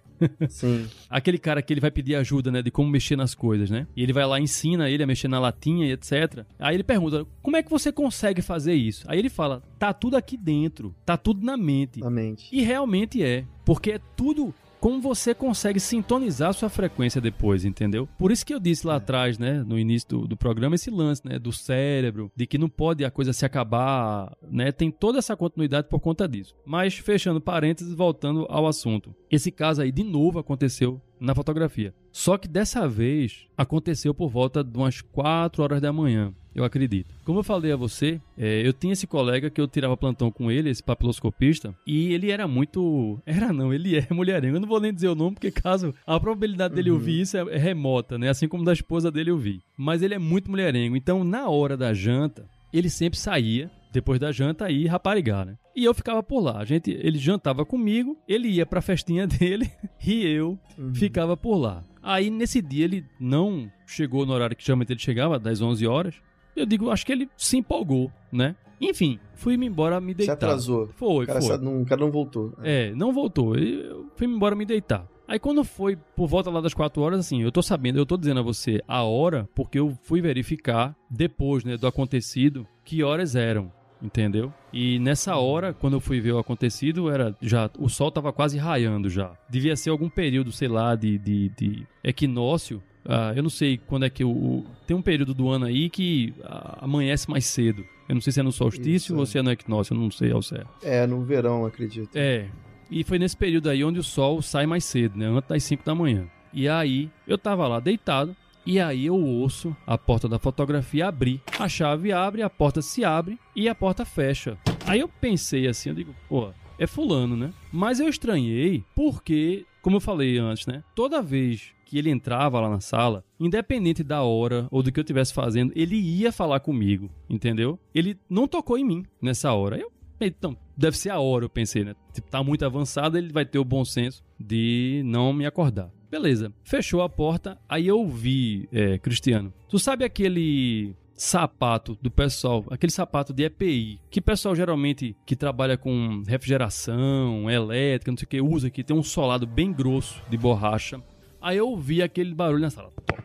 [0.48, 0.86] Sim.
[1.08, 3.86] Aquele cara que ele vai pedir ajuda, né, de como mexer nas coisas, né?
[3.96, 6.44] E ele vai lá, ensina ele a mexer na latinha e etc.
[6.58, 10.16] Aí ele pergunta: "Como é que você consegue fazer isso?" Aí ele fala: "Tá tudo
[10.16, 12.00] aqui dentro, tá tudo na mente".
[12.00, 12.48] Na mente.
[12.52, 18.08] E realmente é, porque é tudo como você consegue sintonizar sua frequência depois, entendeu?
[18.18, 21.22] Por isso que eu disse lá atrás, né, no início do, do programa, esse lance,
[21.24, 25.36] né, do cérebro, de que não pode a coisa se acabar, né, tem toda essa
[25.36, 26.54] continuidade por conta disso.
[26.64, 29.14] Mas, fechando parênteses, voltando ao assunto.
[29.30, 31.94] Esse caso aí, de novo, aconteceu na fotografia.
[32.12, 36.32] Só que dessa vez, aconteceu por volta de umas 4 horas da manhã.
[36.58, 37.14] Eu acredito.
[37.24, 40.50] Como eu falei a você, é, eu tinha esse colega que eu tirava plantão com
[40.50, 43.20] ele, esse papiloscopista, e ele era muito.
[43.24, 44.56] Era não, ele é mulherengo.
[44.56, 47.40] Eu não vou nem dizer o nome, porque caso a probabilidade dele ouvir isso é,
[47.54, 48.28] é remota, né?
[48.28, 49.60] Assim como da esposa dele ouvir.
[49.76, 50.96] Mas ele é muito mulherengo.
[50.96, 55.56] Então, na hora da janta, ele sempre saía, depois da janta, e raparigar, né?
[55.76, 56.58] E eu ficava por lá.
[56.58, 59.70] A gente, ele jantava comigo, ele ia pra festinha dele,
[60.04, 60.58] e eu
[60.94, 61.84] ficava por lá.
[62.02, 66.14] Aí, nesse dia, ele não chegou no horário que geralmente ele chegava, das 11 horas.
[66.58, 68.54] Eu digo, acho que ele se empolgou, né?
[68.80, 70.34] Enfim, fui-me embora me Se deitar.
[70.34, 70.88] atrasou.
[70.96, 71.58] Foi, O cara, foi.
[71.58, 72.52] não, o cara não voltou.
[72.62, 73.56] É, não voltou.
[73.56, 75.06] Eu fui embora me deitar.
[75.26, 78.16] Aí quando foi por volta lá das 4 horas, assim, eu tô sabendo, eu tô
[78.16, 83.34] dizendo a você a hora, porque eu fui verificar depois, né, do acontecido, que horas
[83.36, 84.50] eram, entendeu?
[84.72, 88.56] E nessa hora, quando eu fui ver o acontecido, era já o sol tava quase
[88.56, 89.32] raiando já.
[89.50, 92.82] Devia ser algum período, sei lá, de, de, de equinócio.
[93.04, 95.88] Ah, eu não sei quando é que o, o- tem um período do ano aí
[95.88, 97.84] que ah, amanhece mais cedo.
[98.08, 100.10] Eu não sei se é no solstício Isso, ou se é no equinócio, eu não
[100.10, 100.68] sei ao certo.
[100.82, 102.10] É, no verão, acredito.
[102.14, 102.46] É.
[102.90, 105.26] E foi nesse período aí onde o sol sai mais cedo, né?
[105.26, 106.26] Antes das 5 da manhã.
[106.52, 108.34] E aí, eu tava lá deitado.
[108.64, 111.40] E aí eu ouço a porta da fotografia abrir.
[111.58, 114.56] A chave abre, a porta se abre e a porta fecha.
[114.86, 117.50] Aí eu pensei assim, eu digo, pô, é fulano, né?
[117.72, 120.82] Mas eu estranhei porque, como eu falei antes, né?
[120.94, 125.02] Toda vez que ele entrava lá na sala, independente da hora ou do que eu
[125.02, 127.78] estivesse fazendo, ele ia falar comigo, entendeu?
[127.94, 129.78] Ele não tocou em mim nessa hora.
[129.78, 131.94] Eu então, deve ser a hora, eu pensei, né?
[132.12, 135.90] Tipo, tá muito avançado, ele vai ter o bom senso de não me acordar.
[136.10, 142.64] Beleza, fechou a porta, aí eu vi, é, Cristiano, tu sabe aquele sapato do pessoal,
[142.70, 148.28] aquele sapato de EPI, que pessoal geralmente que trabalha com refrigeração, elétrica, não sei o
[148.28, 151.00] que, usa, que tem um solado bem grosso de borracha.
[151.40, 152.90] Aí eu ouvi aquele barulho na sala.
[153.06, 153.20] Toc,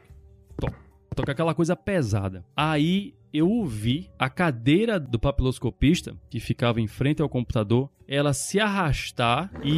[0.57, 0.73] toc,
[1.15, 2.45] toc, aquela coisa pesada.
[2.55, 8.59] Aí eu ouvi a cadeira do papiloscopista, que ficava em frente ao computador, ela se
[8.59, 9.75] arrastar e,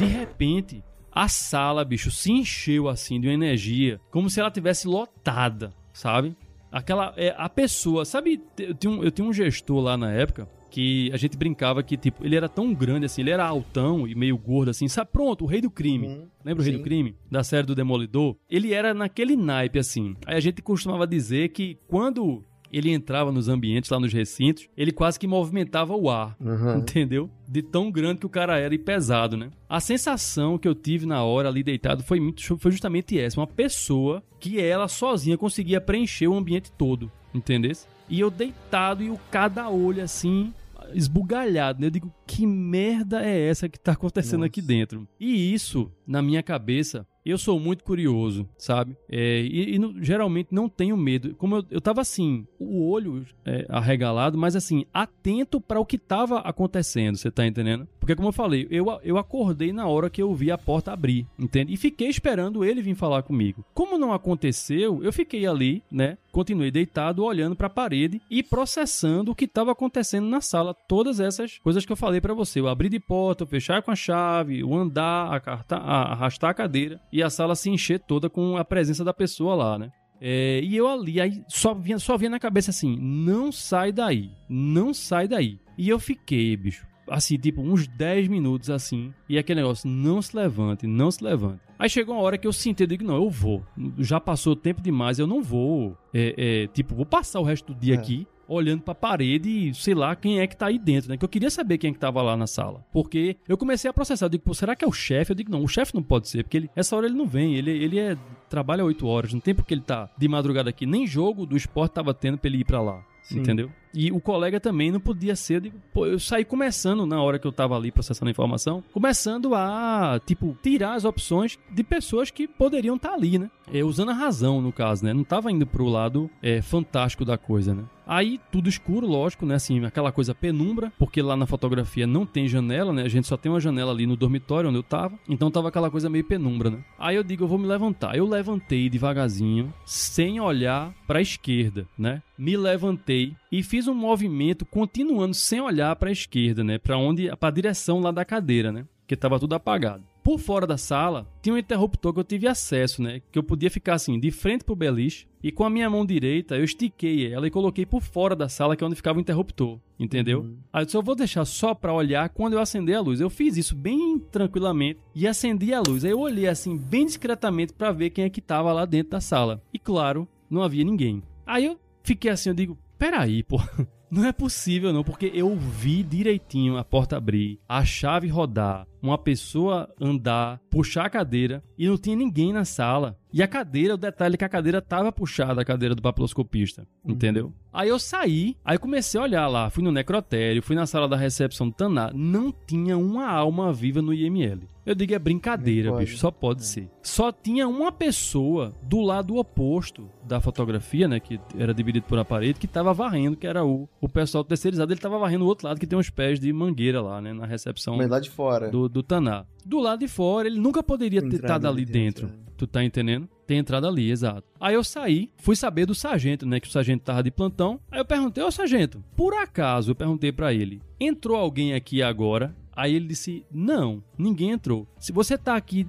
[0.00, 4.88] de repente, a sala, bicho, se encheu assim de uma energia, como se ela tivesse
[4.88, 6.36] lotada, sabe?
[6.70, 7.14] Aquela.
[7.16, 8.42] É, a pessoa, sabe?
[8.58, 11.96] Eu tinha, um, eu tinha um gestor lá na época que a gente brincava que,
[11.96, 15.10] tipo, ele era tão grande assim, ele era altão e meio gordo assim, sabe?
[15.12, 16.06] Pronto, o rei do crime.
[16.06, 16.26] Uhum.
[16.44, 16.78] Lembra o Rei Sim.
[16.78, 17.14] do Crime?
[17.30, 18.36] Da série do Demolidor?
[18.48, 20.16] Ele era naquele naipe, assim.
[20.26, 22.42] Aí a gente costumava dizer que quando
[22.72, 26.78] ele entrava nos ambientes, lá nos recintos, ele quase que movimentava o ar, Uhum.
[26.78, 27.30] entendeu?
[27.48, 29.50] De tão grande que o cara era e pesado, né?
[29.68, 33.40] A sensação que eu tive na hora ali deitado foi, muito, foi justamente essa.
[33.40, 37.72] Uma pessoa que ela sozinha conseguia preencher o ambiente todo, entendeu?
[38.08, 40.52] E eu deitado e o cada olho assim,
[40.94, 41.86] esbugalhado, né?
[41.86, 44.46] Eu digo, que merda é essa que tá acontecendo Nossa.
[44.46, 45.06] aqui dentro?
[45.18, 48.96] E isso, na minha cabeça, eu sou muito curioso, sabe?
[49.08, 51.34] É, e e não- geralmente não tenho medo.
[51.34, 55.98] Como eu, eu tava assim, o olho é, arregalado, mas assim, atento para o que
[55.98, 57.86] tava acontecendo, você tá entendendo?
[58.08, 61.26] Porque, como eu falei, eu, eu acordei na hora que eu vi a porta abrir,
[61.38, 61.74] entende?
[61.74, 63.62] E fiquei esperando ele vir falar comigo.
[63.74, 66.16] Como não aconteceu, eu fiquei ali, né?
[66.32, 70.72] Continuei deitado, olhando para a parede e processando o que estava acontecendo na sala.
[70.72, 73.90] Todas essas coisas que eu falei para você: o abrir de porta, o fechar com
[73.90, 78.00] a chave, o andar, a carta- a- arrastar a cadeira e a sala se encher
[78.00, 79.92] toda com a presença da pessoa lá, né?
[80.18, 84.30] É, e eu ali, aí só vinha, só vinha na cabeça assim: não sai daí,
[84.48, 85.58] não sai daí.
[85.76, 90.36] E eu fiquei, bicho, assim, tipo, uns 10 minutos assim, e aquele negócio, não se
[90.36, 91.60] levante, não se levante.
[91.78, 93.62] Aí chegou uma hora que eu senti, eu digo, não, eu vou.
[93.98, 95.96] Já passou tempo demais, eu não vou.
[96.12, 97.98] É, é, tipo, vou passar o resto do dia É.
[97.98, 101.18] aqui olhando pra parede e sei lá quem é que tá aí dentro, né?
[101.18, 102.82] Que eu queria saber quem é que tava lá na sala.
[102.90, 105.32] Porque eu comecei a processar, eu digo, pô, será que é o chefe?
[105.32, 107.56] Eu digo, não, o chefe não pode ser, porque ele, essa hora ele não vem,
[107.56, 108.16] ele, ele é,
[108.48, 110.86] trabalha 8 horas, não tem porque ele tá de madrugada aqui.
[110.86, 113.04] Nem jogo do esporte tava tendo pra ele ir pra lá.
[113.22, 113.40] Sim.
[113.40, 113.70] Entendeu?
[114.00, 115.66] E o colega também não podia ser.
[115.66, 119.56] Eu, pô, eu saí começando, na hora que eu tava ali processando a informação, começando
[119.56, 123.50] a, tipo, tirar as opções de pessoas que poderiam estar ali, né?
[123.72, 125.12] É, usando a razão, no caso, né?
[125.12, 127.82] Não tava indo pro lado é, fantástico da coisa, né?
[128.06, 129.56] Aí, tudo escuro, lógico, né?
[129.56, 133.02] Assim, aquela coisa penumbra, porque lá na fotografia não tem janela, né?
[133.02, 135.18] A gente só tem uma janela ali no dormitório onde eu tava.
[135.28, 136.78] Então tava aquela coisa meio penumbra, né?
[136.98, 138.16] Aí eu digo, eu vou me levantar.
[138.16, 142.22] Eu levantei devagarzinho, sem olhar pra esquerda, né?
[142.38, 146.78] Me levantei e fiz um movimento continuando sem olhar pra esquerda, né?
[146.78, 148.84] Pra onde, pra direção lá da cadeira, né?
[149.06, 150.04] Que tava tudo apagado.
[150.22, 153.22] Por fora da sala, tinha um interruptor que eu tive acesso, né?
[153.32, 156.56] Que eu podia ficar assim, de frente pro beliche, e com a minha mão direita
[156.56, 159.78] eu estiquei ela e coloquei por fora da sala, que é onde ficava o interruptor,
[159.98, 160.40] entendeu?
[160.40, 160.58] Uhum.
[160.70, 163.20] Aí eu eu vou deixar só pra olhar quando eu acender a luz.
[163.20, 166.04] Eu fiz isso bem tranquilamente e acendi a luz.
[166.04, 169.20] Aí eu olhei assim, bem discretamente pra ver quem é que tava lá dentro da
[169.20, 169.62] sala.
[169.72, 171.22] E claro, não havia ninguém.
[171.46, 173.58] Aí eu fiquei assim, eu digo, peraí, pô.
[174.10, 179.18] Não é possível não, porque eu vi direitinho a porta abrir, a chave rodar, uma
[179.18, 183.18] pessoa andar, puxar a cadeira e não tinha ninguém na sala.
[183.32, 186.86] E a cadeira, o detalhe é que a cadeira tava puxada, a cadeira do papiloscopista,
[187.04, 187.52] entendeu?
[187.72, 191.16] Aí eu saí, aí comecei a olhar lá, fui no necrotério, fui na sala da
[191.16, 194.62] recepção do Taná, não tinha uma alma viva no IML.
[194.88, 196.88] Eu digo, é brincadeira, bicho, só pode ser.
[197.02, 202.24] Só tinha uma pessoa do lado oposto da fotografia, né, que era dividido por uma
[202.24, 205.68] parede, que tava varrendo, que era o, o pessoal terceirizado, ele tava varrendo o outro
[205.68, 208.70] lado, que tem uns pés de mangueira lá, né, na recepção Mas lá de fora.
[208.70, 209.44] do, do Taná.
[209.64, 212.26] Do lado de fora, ele nunca poderia ter estado ali dentro.
[212.28, 212.48] dentro, é.
[212.56, 213.28] Tu tá entendendo?
[213.46, 214.42] Tem entrado ali, exato.
[214.60, 216.58] Aí eu saí, fui saber do sargento, né?
[216.58, 217.80] Que o sargento tava de plantão.
[217.90, 222.54] Aí eu perguntei, ô sargento, por acaso eu perguntei pra ele, entrou alguém aqui agora?
[222.74, 224.86] Aí ele disse, não, ninguém entrou.
[224.98, 225.86] Se você tá aqui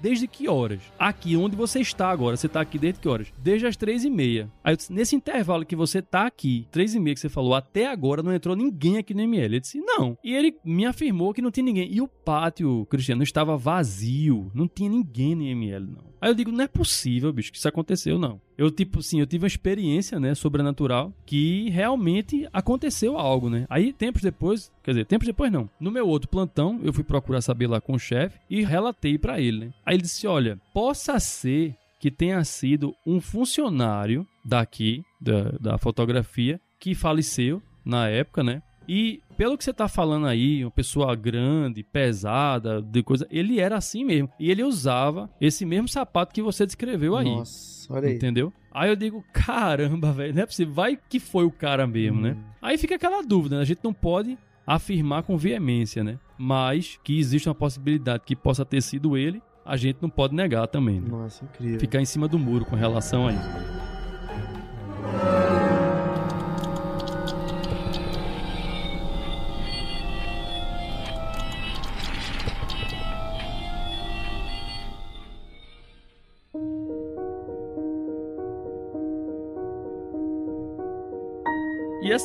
[0.00, 0.80] desde que horas?
[0.98, 3.32] Aqui onde você está agora, você tá aqui desde que horas?
[3.38, 4.50] Desde as três e meia.
[4.64, 7.54] Aí eu disse, nesse intervalo que você tá aqui, três e meia que você falou,
[7.54, 9.44] até agora não entrou ninguém aqui no ML.
[9.44, 10.18] Ele disse, não.
[10.22, 11.92] E ele me afirmou que não tinha ninguém.
[11.92, 14.50] E o pátio, Cristiano, estava vazio.
[14.54, 16.12] Não tinha ninguém no ML, não.
[16.20, 18.40] Aí eu digo, não é possível, bicho, que isso aconteceu, não.
[18.56, 23.66] Eu, tipo assim, eu tive uma experiência, né, sobrenatural, que realmente aconteceu algo, né?
[23.68, 25.68] Aí, tempos depois, quer dizer, tempos depois não.
[25.80, 29.40] No meu outro plantão, eu fui procurar saber lá com o chefe e relatei pra
[29.40, 29.72] ele, né?
[29.84, 36.60] Aí ele disse, olha, possa ser que tenha sido um funcionário daqui, da, da fotografia,
[36.80, 38.62] que faleceu na época, né?
[38.88, 43.76] E pelo que você tá falando aí, uma pessoa grande, pesada, de coisa, ele era
[43.76, 44.28] assim mesmo.
[44.38, 47.24] E ele usava esse mesmo sapato que você descreveu aí.
[47.24, 48.16] Nossa, olha aí.
[48.16, 48.52] Entendeu?
[48.72, 50.74] Aí eu digo, caramba, velho, não é possível.
[50.74, 52.32] Vai que foi o cara mesmo, né?
[52.32, 52.42] Hum.
[52.60, 53.62] Aí fica aquela dúvida, né?
[53.62, 56.18] A gente não pode afirmar com veemência, né?
[56.38, 60.66] Mas que existe uma possibilidade que possa ter sido ele, a gente não pode negar
[60.66, 61.08] também, né?
[61.08, 61.80] Nossa, incrível.
[61.80, 63.81] Ficar em cima do muro com relação a isso.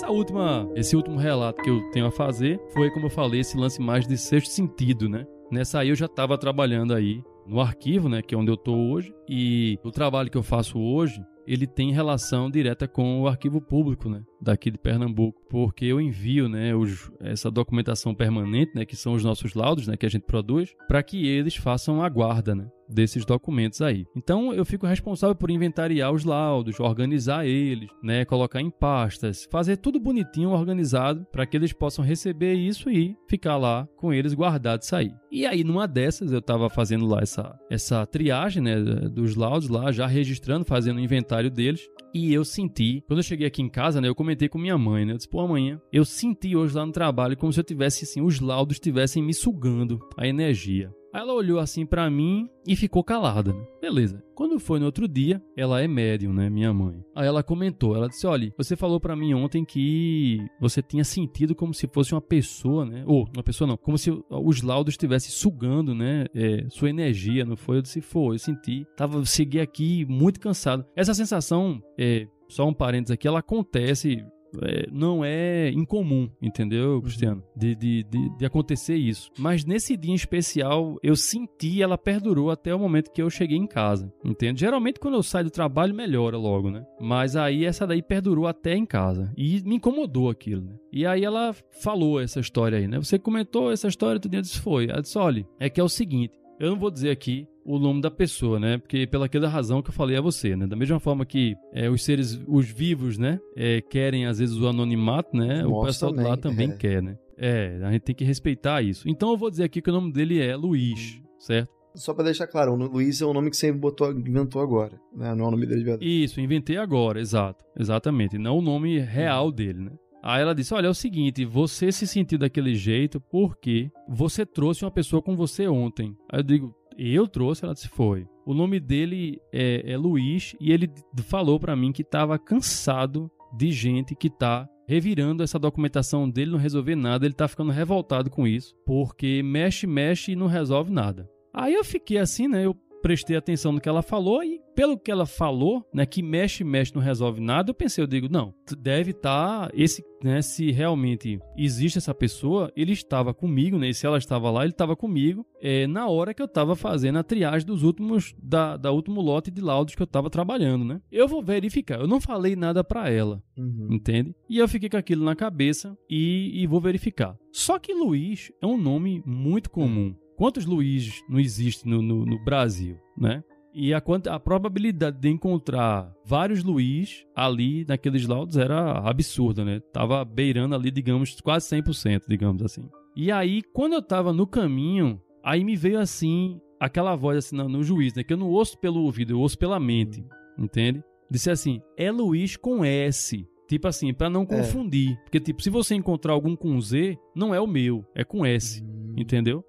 [0.08, 3.58] Essa última, esse último relato que eu tenho a fazer foi, como eu falei, esse
[3.58, 5.28] lance mais de sexto sentido, né?
[5.52, 8.74] Nessa aí eu já estava trabalhando aí no arquivo, né, que é onde eu tô
[8.74, 13.62] hoje, e o trabalho que eu faço hoje, ele tem relação direta com o arquivo
[13.62, 14.22] público, né?
[14.42, 19.24] Daqui de Pernambuco, porque eu envio, né, os, essa documentação permanente, né, que são os
[19.24, 22.68] nossos laudos, né, que a gente produz, para que eles façam a guarda, né?
[22.90, 24.06] Desses documentos aí.
[24.16, 29.78] Então eu fico responsável por inventariar os laudos, organizar eles, né, colocar em pastas, fazer
[29.78, 34.88] tudo bonitinho, organizado, para que eles possam receber isso e ficar lá com eles guardados
[34.88, 35.14] sair.
[35.32, 38.76] E aí numa dessas eu estava fazendo lá essa essa triagem, né,
[39.10, 43.46] dos laudos lá, já registrando, fazendo o inventário deles, e eu senti, quando eu cheguei
[43.46, 46.06] aqui em casa, né, eu comentei com minha mãe, né, eu disse, pô, amanhã, eu
[46.06, 50.00] senti hoje lá no trabalho como se eu tivesse assim, os laudos estivessem me sugando
[50.18, 50.92] a energia.
[51.14, 53.66] Ela olhou assim para mim e ficou calada, né?
[53.82, 54.24] Beleza.
[54.36, 57.04] Quando foi no outro dia, ela é médium, né, minha mãe.
[57.16, 61.56] Aí ela comentou, ela disse: "Olha, você falou para mim ontem que você tinha sentido
[61.56, 63.04] como se fosse uma pessoa, né?
[63.08, 67.56] Ou uma pessoa não, como se os laudos estivessem sugando, né, é, sua energia, não
[67.56, 67.78] foi?
[67.78, 68.86] Eu disse: "Foi, eu senti.
[68.96, 70.86] Tava segui aqui muito cansado".
[70.96, 74.24] Essa sensação é só um parênteses aqui, ela acontece
[74.62, 77.02] é, não é incomum, entendeu, uhum.
[77.02, 77.44] Cristiano?
[77.56, 79.32] De, de, de, de, acontecer isso.
[79.38, 83.58] Mas nesse dia em especial, eu senti ela perdurou até o momento que eu cheguei
[83.58, 84.60] em casa, entende?
[84.60, 86.86] Geralmente quando eu saio do trabalho melhora logo, né?
[87.00, 89.32] Mas aí essa daí perdurou até em casa.
[89.38, 90.76] E me incomodou aquilo, né?
[90.92, 92.98] E aí ela falou essa história aí, né?
[92.98, 94.90] Você comentou essa história, tudo disse foi.
[94.90, 98.02] Ela disse, olha, é que é o seguinte, eu não vou dizer aqui o nome
[98.02, 98.78] da pessoa, né?
[98.78, 100.66] Porque pelaquela razão que eu falei a você, né?
[100.66, 103.40] Da mesma forma que é, os seres, os vivos, né?
[103.58, 105.64] É, querem às vezes o anonimato, né?
[105.64, 106.76] Nossa, o pessoal também, lá também é.
[106.76, 107.18] quer, né?
[107.38, 109.08] É, a gente tem que respeitar isso.
[109.10, 111.70] Então eu vou dizer aqui que o nome dele é Luiz, certo?
[111.94, 115.36] Só para deixar claro, o Luiz é o nome que você botou, inventou agora, né?
[115.36, 116.24] Não é o nome dele de verdade.
[116.24, 117.66] Isso, inventei agora, exato.
[117.78, 118.38] Exatamente.
[118.38, 119.92] Não o nome real dele, né?
[120.24, 124.86] Aí ela disse: Olha, é o seguinte, você se sentiu daquele jeito porque você trouxe
[124.86, 126.16] uma pessoa com você ontem.
[126.32, 127.64] Aí eu digo: Eu trouxe?
[127.64, 128.28] Ela disse: Foi.
[128.46, 130.90] O nome dele é, é Luiz e ele
[131.24, 136.58] falou para mim que estava cansado de gente que tá revirando essa documentação dele, não
[136.58, 141.30] resolver nada, ele tá ficando revoltado com isso, porque mexe, mexe e não resolve nada.
[141.54, 142.66] Aí eu fiquei assim, né?
[142.66, 146.64] Eu prestei atenção no que ela falou e pelo que ela falou, né, que mexe,
[146.64, 150.70] mexe, não resolve nada, eu pensei, eu digo, não, deve estar tá esse, né, se
[150.72, 154.96] realmente existe essa pessoa, ele estava comigo, né, e se ela estava lá, ele estava
[154.96, 159.20] comigo, é, na hora que eu estava fazendo a triagem dos últimos, da, da último
[159.20, 161.02] lote de laudos que eu estava trabalhando, né.
[161.12, 163.88] Eu vou verificar, eu não falei nada para ela, uhum.
[163.90, 164.36] entende?
[164.48, 167.36] E eu fiquei com aquilo na cabeça e, e vou verificar.
[167.52, 170.16] Só que Luiz é um nome muito comum.
[170.38, 173.44] Quantos Luiz não existem no, no, no Brasil, né?
[173.74, 179.80] E a, a probabilidade de encontrar vários Luiz ali naqueles laudos era absurda, né?
[179.92, 182.88] Tava beirando ali, digamos, quase 100%, digamos assim.
[183.16, 187.68] E aí, quando eu tava no caminho, aí me veio assim, aquela voz assim no,
[187.68, 188.24] no juiz, né?
[188.24, 190.24] Que eu não ouço pelo ouvido, eu ouço pela mente,
[190.58, 191.04] entende?
[191.30, 193.44] Disse assim, é Luiz com S.
[193.68, 194.46] Tipo assim, para não é.
[194.46, 195.14] confundir.
[195.14, 195.16] É.
[195.24, 198.84] Porque, tipo, se você encontrar algum com Z, não é o meu, é com S,
[198.84, 199.16] hum.
[199.18, 199.64] entendeu?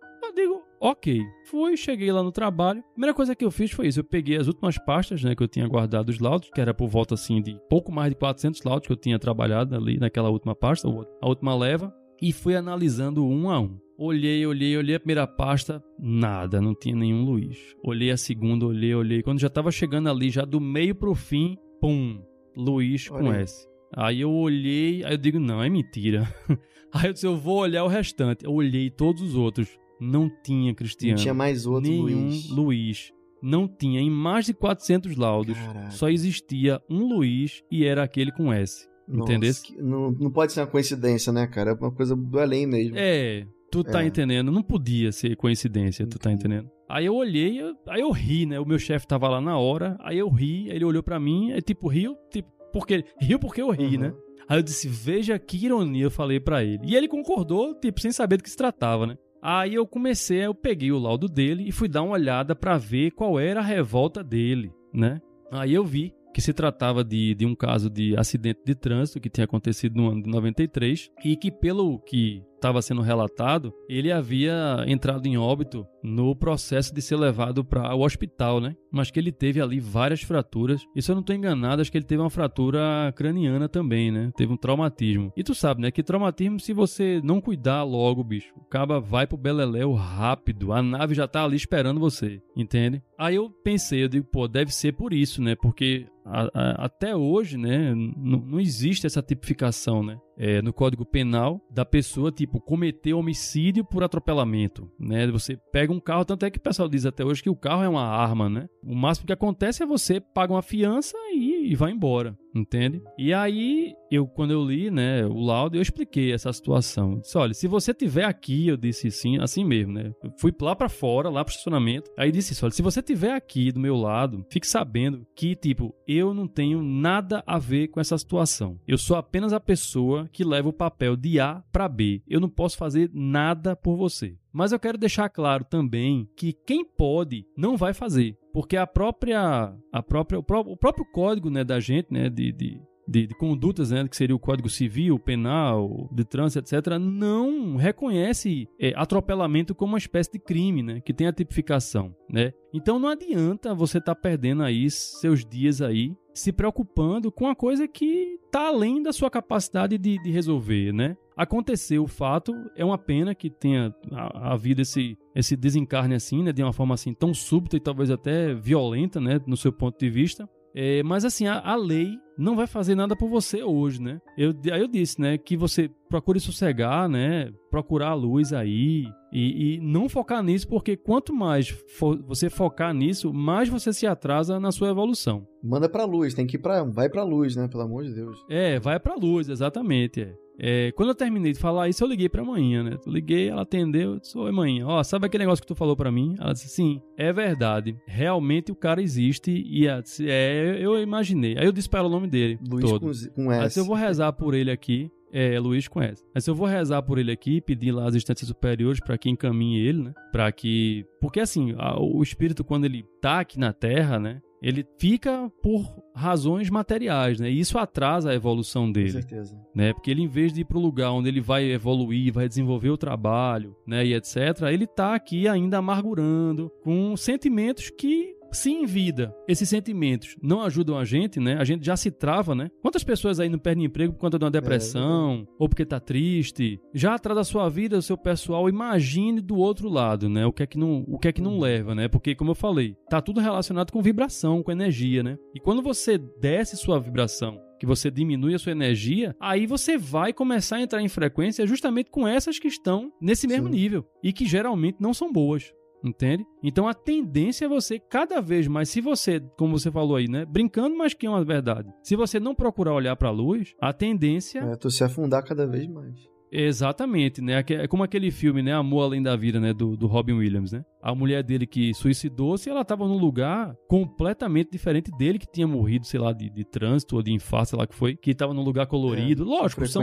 [0.80, 2.80] Ok, fui, cheguei lá no trabalho.
[2.80, 4.00] A primeira coisa que eu fiz foi isso.
[4.00, 6.88] Eu peguei as últimas pastas, né, que eu tinha guardado os laudos, que era por
[6.88, 10.54] volta assim de pouco mais de 400 laudos que eu tinha trabalhado ali naquela última
[10.54, 10.88] pasta,
[11.20, 13.76] a última leva, e fui analisando um a um.
[13.96, 17.58] Olhei, olhei, olhei a primeira pasta, nada, não tinha nenhum Luiz.
[17.82, 19.22] Olhei a segunda, olhei, olhei.
[19.22, 22.22] Quando já tava chegando ali, já do meio pro fim, pum,
[22.56, 23.66] Luiz com S.
[23.96, 26.32] Aí eu olhei, aí eu digo, não, é mentira.
[26.92, 28.44] aí eu disse, eu vou olhar o restante.
[28.44, 29.68] Eu olhei todos os outros.
[30.00, 31.16] Não tinha Cristiano.
[31.16, 32.50] Não tinha mais outro nenhum Luiz.
[32.50, 33.12] Luiz.
[33.42, 34.00] Não tinha.
[34.00, 35.90] Em mais de 400 laudos, Caraca.
[35.90, 38.88] só existia um Luiz e era aquele com S.
[39.08, 39.52] Entendeu?
[39.78, 41.70] Não, não pode ser uma coincidência, né, cara?
[41.70, 42.94] É uma coisa do além mesmo.
[42.98, 44.06] É, tu tá é.
[44.06, 44.52] entendendo?
[44.52, 46.68] Não podia ser coincidência, tu tá entendendo?
[46.88, 48.60] Aí eu olhei, aí eu ri, né?
[48.60, 51.52] O meu chefe tava lá na hora, aí eu ri, aí ele olhou para mim,
[51.52, 54.02] é tipo, riu, tipo, porque riu porque eu ri, uhum.
[54.02, 54.14] né?
[54.48, 56.80] Aí eu disse, veja que ironia, eu falei para ele.
[56.84, 59.18] E ele concordou, tipo, sem saber do que se tratava, né?
[59.40, 63.12] Aí eu comecei, eu peguei o laudo dele e fui dar uma olhada para ver
[63.12, 65.20] qual era a revolta dele, né?
[65.50, 69.30] Aí eu vi que se tratava de, de um caso de acidente de trânsito que
[69.30, 74.84] tinha acontecido no ano de 93 e que, pelo que estava sendo relatado, ele havia
[74.86, 78.76] entrado em óbito no processo de ser levado para o hospital, né?
[78.90, 80.82] Mas que ele teve ali várias fraturas.
[80.94, 84.30] E se eu não estou enganado, acho que ele teve uma fratura craniana também, né?
[84.36, 85.32] Teve um traumatismo.
[85.36, 85.90] E tu sabe, né?
[85.90, 90.72] Que traumatismo, se você não cuidar logo, bicho, o caba vai pro beleléu rápido.
[90.72, 93.02] A nave já tá ali esperando você, entende?
[93.18, 95.54] Aí eu pensei, eu digo, pô, deve ser por isso, né?
[95.54, 100.18] Porque a, a, até hoje, né, não existe essa tipificação, né?
[100.40, 105.26] É, no Código Penal da pessoa, tipo, cometer homicídio por atropelamento, né?
[105.26, 107.82] Você pega um carro, tanto é que o pessoal diz até hoje que o carro
[107.82, 108.68] é uma arma, né?
[108.84, 113.02] O máximo que acontece é você paga uma fiança e, e vai embora, entende?
[113.18, 117.14] E aí, eu quando eu li, né, o laudo, eu expliquei essa situação.
[117.14, 120.12] Eu disse, olha, se você tiver aqui, eu disse sim, assim mesmo, né?
[120.22, 122.10] Eu fui lá para fora, lá pro estacionamento.
[122.16, 125.94] Aí disse isso, olha, se você tiver aqui do meu lado, fique sabendo que, tipo,
[126.06, 128.78] eu não tenho nada a ver com essa situação.
[128.86, 132.22] Eu sou apenas a pessoa que leva o papel de A para B.
[132.28, 134.36] Eu não posso fazer nada por você.
[134.52, 139.72] Mas eu quero deixar claro também que quem pode não vai fazer, porque a própria,
[139.92, 144.06] a própria, o, próprio, código né, da gente, né, de, de de, de, condutas, né,
[144.06, 149.98] que seria o Código Civil, Penal, de Trânsito, etc., não reconhece é, atropelamento como uma
[149.98, 152.52] espécie de crime, né, que tem a tipificação, né?
[152.72, 157.54] Então não adianta você estar tá perdendo aí seus dias aí se preocupando com uma
[157.54, 161.16] coisa que está além da sua capacidade de, de resolver, né?
[161.36, 163.94] Aconteceu o fato, é uma pena que tenha
[164.34, 168.54] havido esse, esse desencarne assim, né, de uma forma assim tão súbita e talvez até
[168.54, 170.48] violenta, né, no seu ponto de vista.
[170.74, 174.20] É, mas assim, a, a, lei não vai fazer nada por você hoje, né?
[174.36, 179.74] Eu, aí eu disse, né, que você procure sossegar, né, procurar a luz aí e,
[179.74, 184.60] e não focar nisso, porque quanto mais for, você focar nisso, mais você se atrasa
[184.60, 185.46] na sua evolução.
[185.62, 188.38] Manda pra luz, tem que ir pra, vai pra luz, né, pelo amor de Deus.
[188.48, 190.34] É, vai pra luz, exatamente, é.
[190.58, 192.98] É, quando eu terminei de falar isso, eu liguei pra manhã, né?
[193.06, 195.96] Eu liguei, ela atendeu, eu disse, oi manhã, ó, sabe aquele negócio que tu falou
[195.96, 196.34] pra mim?
[196.38, 201.56] Ela disse, sim, é verdade, realmente o cara existe e ela disse, é, eu imaginei.
[201.56, 203.00] Aí eu disse pra ela o nome dele Luiz todo.
[203.00, 203.78] Com, com S.
[203.78, 206.24] Aí eu vou rezar por ele aqui, é, Luiz conhece.
[206.34, 209.78] Mas eu vou rezar por ele aqui, pedir lá as instâncias superiores para que encaminhe
[209.78, 210.14] ele, né?
[210.32, 211.04] Para que.
[211.20, 214.40] Porque assim, a, o espírito, quando ele tá aqui na Terra, né?
[214.60, 217.50] Ele fica por razões materiais, né?
[217.50, 219.12] E isso atrasa a evolução dele.
[219.12, 219.60] Com certeza.
[219.74, 219.92] Né?
[219.92, 222.90] Porque ele, em vez de ir para o lugar onde ele vai evoluir, vai desenvolver
[222.90, 224.04] o trabalho, né?
[224.04, 230.36] E etc., ele está aqui ainda amargurando com sentimentos que se em vida esses sentimentos
[230.42, 231.56] não ajudam a gente, né?
[231.58, 232.70] A gente já se trava, né?
[232.82, 236.00] Quantas pessoas aí não perdem emprego por conta de uma depressão é, ou porque tá
[236.00, 236.80] triste?
[236.94, 240.46] Já atrás da sua vida, o seu pessoal, imagine do outro lado, né?
[240.46, 241.60] O que é que não, o que é que não uhum.
[241.60, 242.08] leva, né?
[242.08, 245.36] Porque como eu falei, tá tudo relacionado com vibração, com energia, né?
[245.54, 250.32] E quando você desce sua vibração que você diminui a sua energia, aí você vai
[250.32, 253.72] começar a entrar em frequência justamente com essas que estão nesse mesmo Sim.
[253.72, 255.72] nível e que geralmente não são boas.
[256.04, 256.44] Entende?
[256.62, 260.44] Então a tendência é você cada vez mais, se você, como você falou aí, né,
[260.44, 261.92] brincando, mas que é uma verdade.
[262.02, 265.66] Se você não procurar olhar para a luz, a tendência é tu se afundar cada
[265.66, 266.14] vez mais.
[266.50, 267.62] Exatamente, né?
[267.68, 268.72] É como aquele filme, né?
[268.72, 269.72] Amor Além da Vida, né?
[269.72, 270.84] Do, do Robin Williams, né?
[271.02, 276.06] A mulher dele que suicidou-se, ela estava num lugar completamente diferente dele, que tinha morrido,
[276.06, 278.62] sei lá, de, de trânsito ou de infarto, sei lá que foi, que estava num
[278.62, 279.42] lugar colorido.
[279.42, 280.02] É, Lógico, são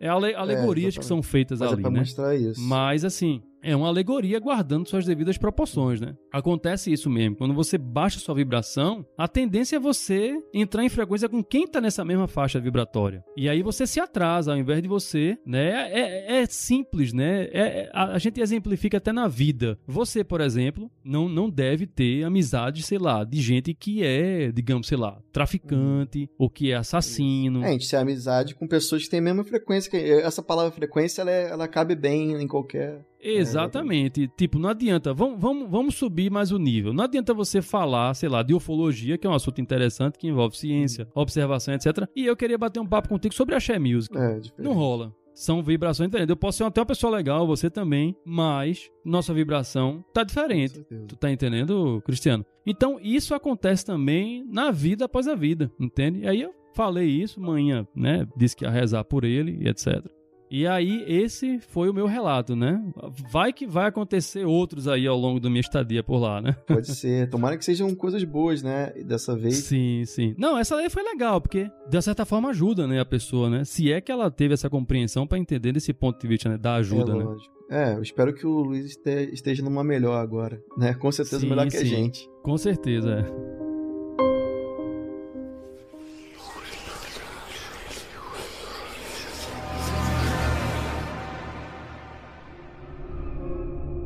[0.00, 2.00] é ale, alegorias é, que são feitas Mas ali, é pra né?
[2.00, 2.60] mostrar isso.
[2.60, 6.14] Mas assim, é uma alegoria guardando suas devidas proporções, né?
[6.30, 7.36] Acontece isso mesmo.
[7.36, 11.80] Quando você baixa sua vibração, a tendência é você entrar em frequência com quem está
[11.80, 13.24] nessa mesma faixa vibratória.
[13.36, 15.90] E aí você se atrasa, ao invés de você, né?
[15.90, 17.44] É, é simples, né?
[17.44, 19.78] É, é a, a, gente exemplifica até na vida.
[19.86, 24.86] Você, por exemplo, não, não deve ter amizade, sei lá, de gente que é, digamos,
[24.86, 27.64] sei lá, traficante ou que é assassino.
[27.64, 29.90] É, a gente tem amizade com pessoas que têm a mesma frequência.
[30.20, 34.24] Essa palavra frequência, ela, é, ela cabe bem em qualquer Exatamente.
[34.24, 35.14] É, tipo, não adianta.
[35.14, 36.92] Vamos, vamos, vamos subir mais o nível.
[36.92, 40.56] Não adianta você falar, sei lá, de ufologia, que é um assunto interessante, que envolve
[40.56, 41.22] ciência, uhum.
[41.22, 42.08] observação, etc.
[42.14, 44.16] E eu queria bater um papo contigo sobre a Share Music.
[44.16, 45.12] É, não rola.
[45.34, 46.30] São vibrações diferentes.
[46.30, 50.84] Eu posso ser até uma pessoa legal, você também, mas nossa vibração tá diferente.
[51.08, 52.46] Tu tá entendendo, Cristiano?
[52.64, 56.20] Então, isso acontece também na vida após a vida, entende?
[56.20, 58.26] E aí eu falei isso, manhã, né?
[58.36, 60.04] Disse que ia rezar por ele e etc.
[60.50, 62.82] E aí, esse foi o meu relato, né?
[63.30, 66.52] Vai que vai acontecer outros aí ao longo da minha estadia por lá, né?
[66.66, 67.28] Pode ser.
[67.28, 68.92] Tomara que sejam coisas boas, né?
[69.04, 69.56] Dessa vez.
[69.56, 70.34] Sim, sim.
[70.38, 73.64] Não, essa aí foi legal, porque de certa forma ajuda, né, a pessoa, né?
[73.64, 76.58] Se é que ela teve essa compreensão para entender desse ponto de vista, né?
[76.58, 77.24] Da ajuda, é, né?
[77.24, 77.54] Lógico.
[77.70, 78.96] É, eu espero que o Luiz
[79.32, 80.94] esteja numa melhor agora, né?
[80.94, 81.78] Com certeza sim, melhor que sim.
[81.78, 82.28] a gente.
[82.42, 83.63] Com certeza, é.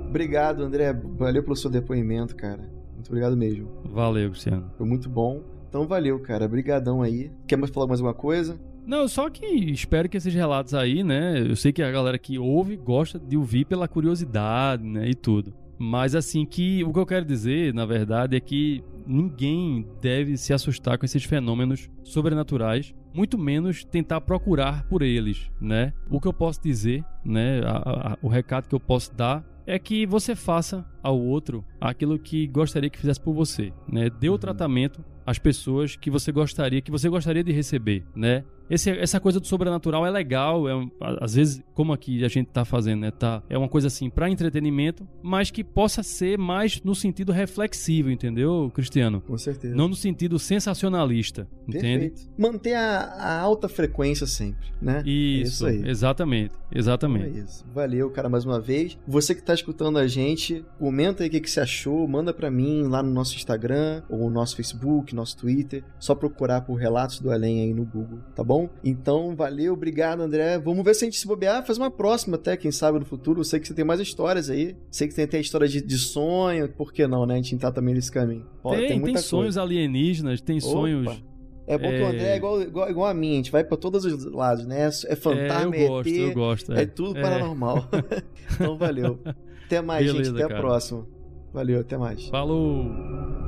[0.09, 0.93] Obrigado, André.
[0.93, 2.69] Valeu pelo seu depoimento, cara.
[2.95, 3.69] Muito obrigado mesmo.
[3.85, 4.71] Valeu, Cristiano.
[4.77, 5.43] Foi muito bom.
[5.69, 6.47] Então valeu, cara.
[6.47, 7.31] Obrigadão aí.
[7.47, 8.59] Quer mais falar mais alguma coisa?
[8.87, 11.45] Não, só que espero que esses relatos aí, né?
[11.47, 15.11] Eu sei que a galera que ouve gosta de ouvir pela curiosidade, né?
[15.11, 15.53] E tudo.
[15.79, 20.53] Mas assim que o que eu quero dizer, na verdade, é que ninguém deve se
[20.53, 25.93] assustar com esses fenômenos sobrenaturais, muito menos tentar procurar por eles, né?
[26.11, 27.61] O que eu posso dizer, né?
[27.65, 32.19] A, a, o recado que eu posso dar é que você faça ao outro aquilo
[32.19, 34.09] que gostaria que fizesse por você, né?
[34.09, 34.39] Dê o uhum.
[34.39, 38.45] tratamento as pessoas que você gostaria, que você gostaria de receber, né?
[38.71, 40.89] Esse, essa coisa do sobrenatural é legal, é,
[41.21, 43.11] às vezes, como aqui a gente tá fazendo, né?
[43.11, 48.11] Tá, é uma coisa assim para entretenimento, mas que possa ser mais no sentido reflexivo,
[48.11, 49.21] entendeu, Cristiano?
[49.21, 49.75] Com certeza.
[49.75, 52.11] Não no sentido sensacionalista, entende?
[52.11, 52.31] Perfeito.
[52.37, 55.03] Manter a, a alta frequência sempre, né?
[55.07, 55.91] Isso, é isso aí.
[55.91, 57.39] exatamente, exatamente.
[57.39, 57.65] É isso.
[57.75, 58.99] Valeu, cara, mais uma vez.
[59.07, 62.51] Você que tá escutando a gente, comenta aí o que, que você achou, manda para
[62.51, 65.85] mim lá no nosso Instagram, ou no nosso Facebook, nosso Twitter.
[65.99, 68.58] Só procurar por Relatos do Além aí no Google, tá bom?
[68.83, 70.59] Então, valeu, obrigado, André.
[70.59, 73.41] Vamos ver se a gente se bobear, faz uma próxima até, quem sabe no futuro.
[73.41, 74.75] Eu sei que você tem mais histórias aí.
[74.91, 77.35] Sei que tem até história de, de sonho, por que não, né?
[77.35, 78.47] A gente entrar também nesse caminho.
[78.71, 79.63] Tem, tem, tem sonhos coisa.
[79.63, 80.67] alienígenas, tem Opa.
[80.67, 81.23] sonhos.
[81.67, 81.99] É bom é...
[81.99, 84.25] que o André é igual, igual, igual, a mim, a gente vai pra todos os
[84.25, 84.89] lados, né?
[85.07, 87.87] É fantasma, é, eu gosto, ET, eu gosto, é, é tudo paranormal.
[88.55, 89.19] então valeu.
[89.67, 90.35] Até mais, Beleza, gente.
[90.37, 90.59] Até cara.
[90.59, 91.07] a próxima.
[91.53, 92.27] Valeu, até mais.
[92.29, 93.48] Falou!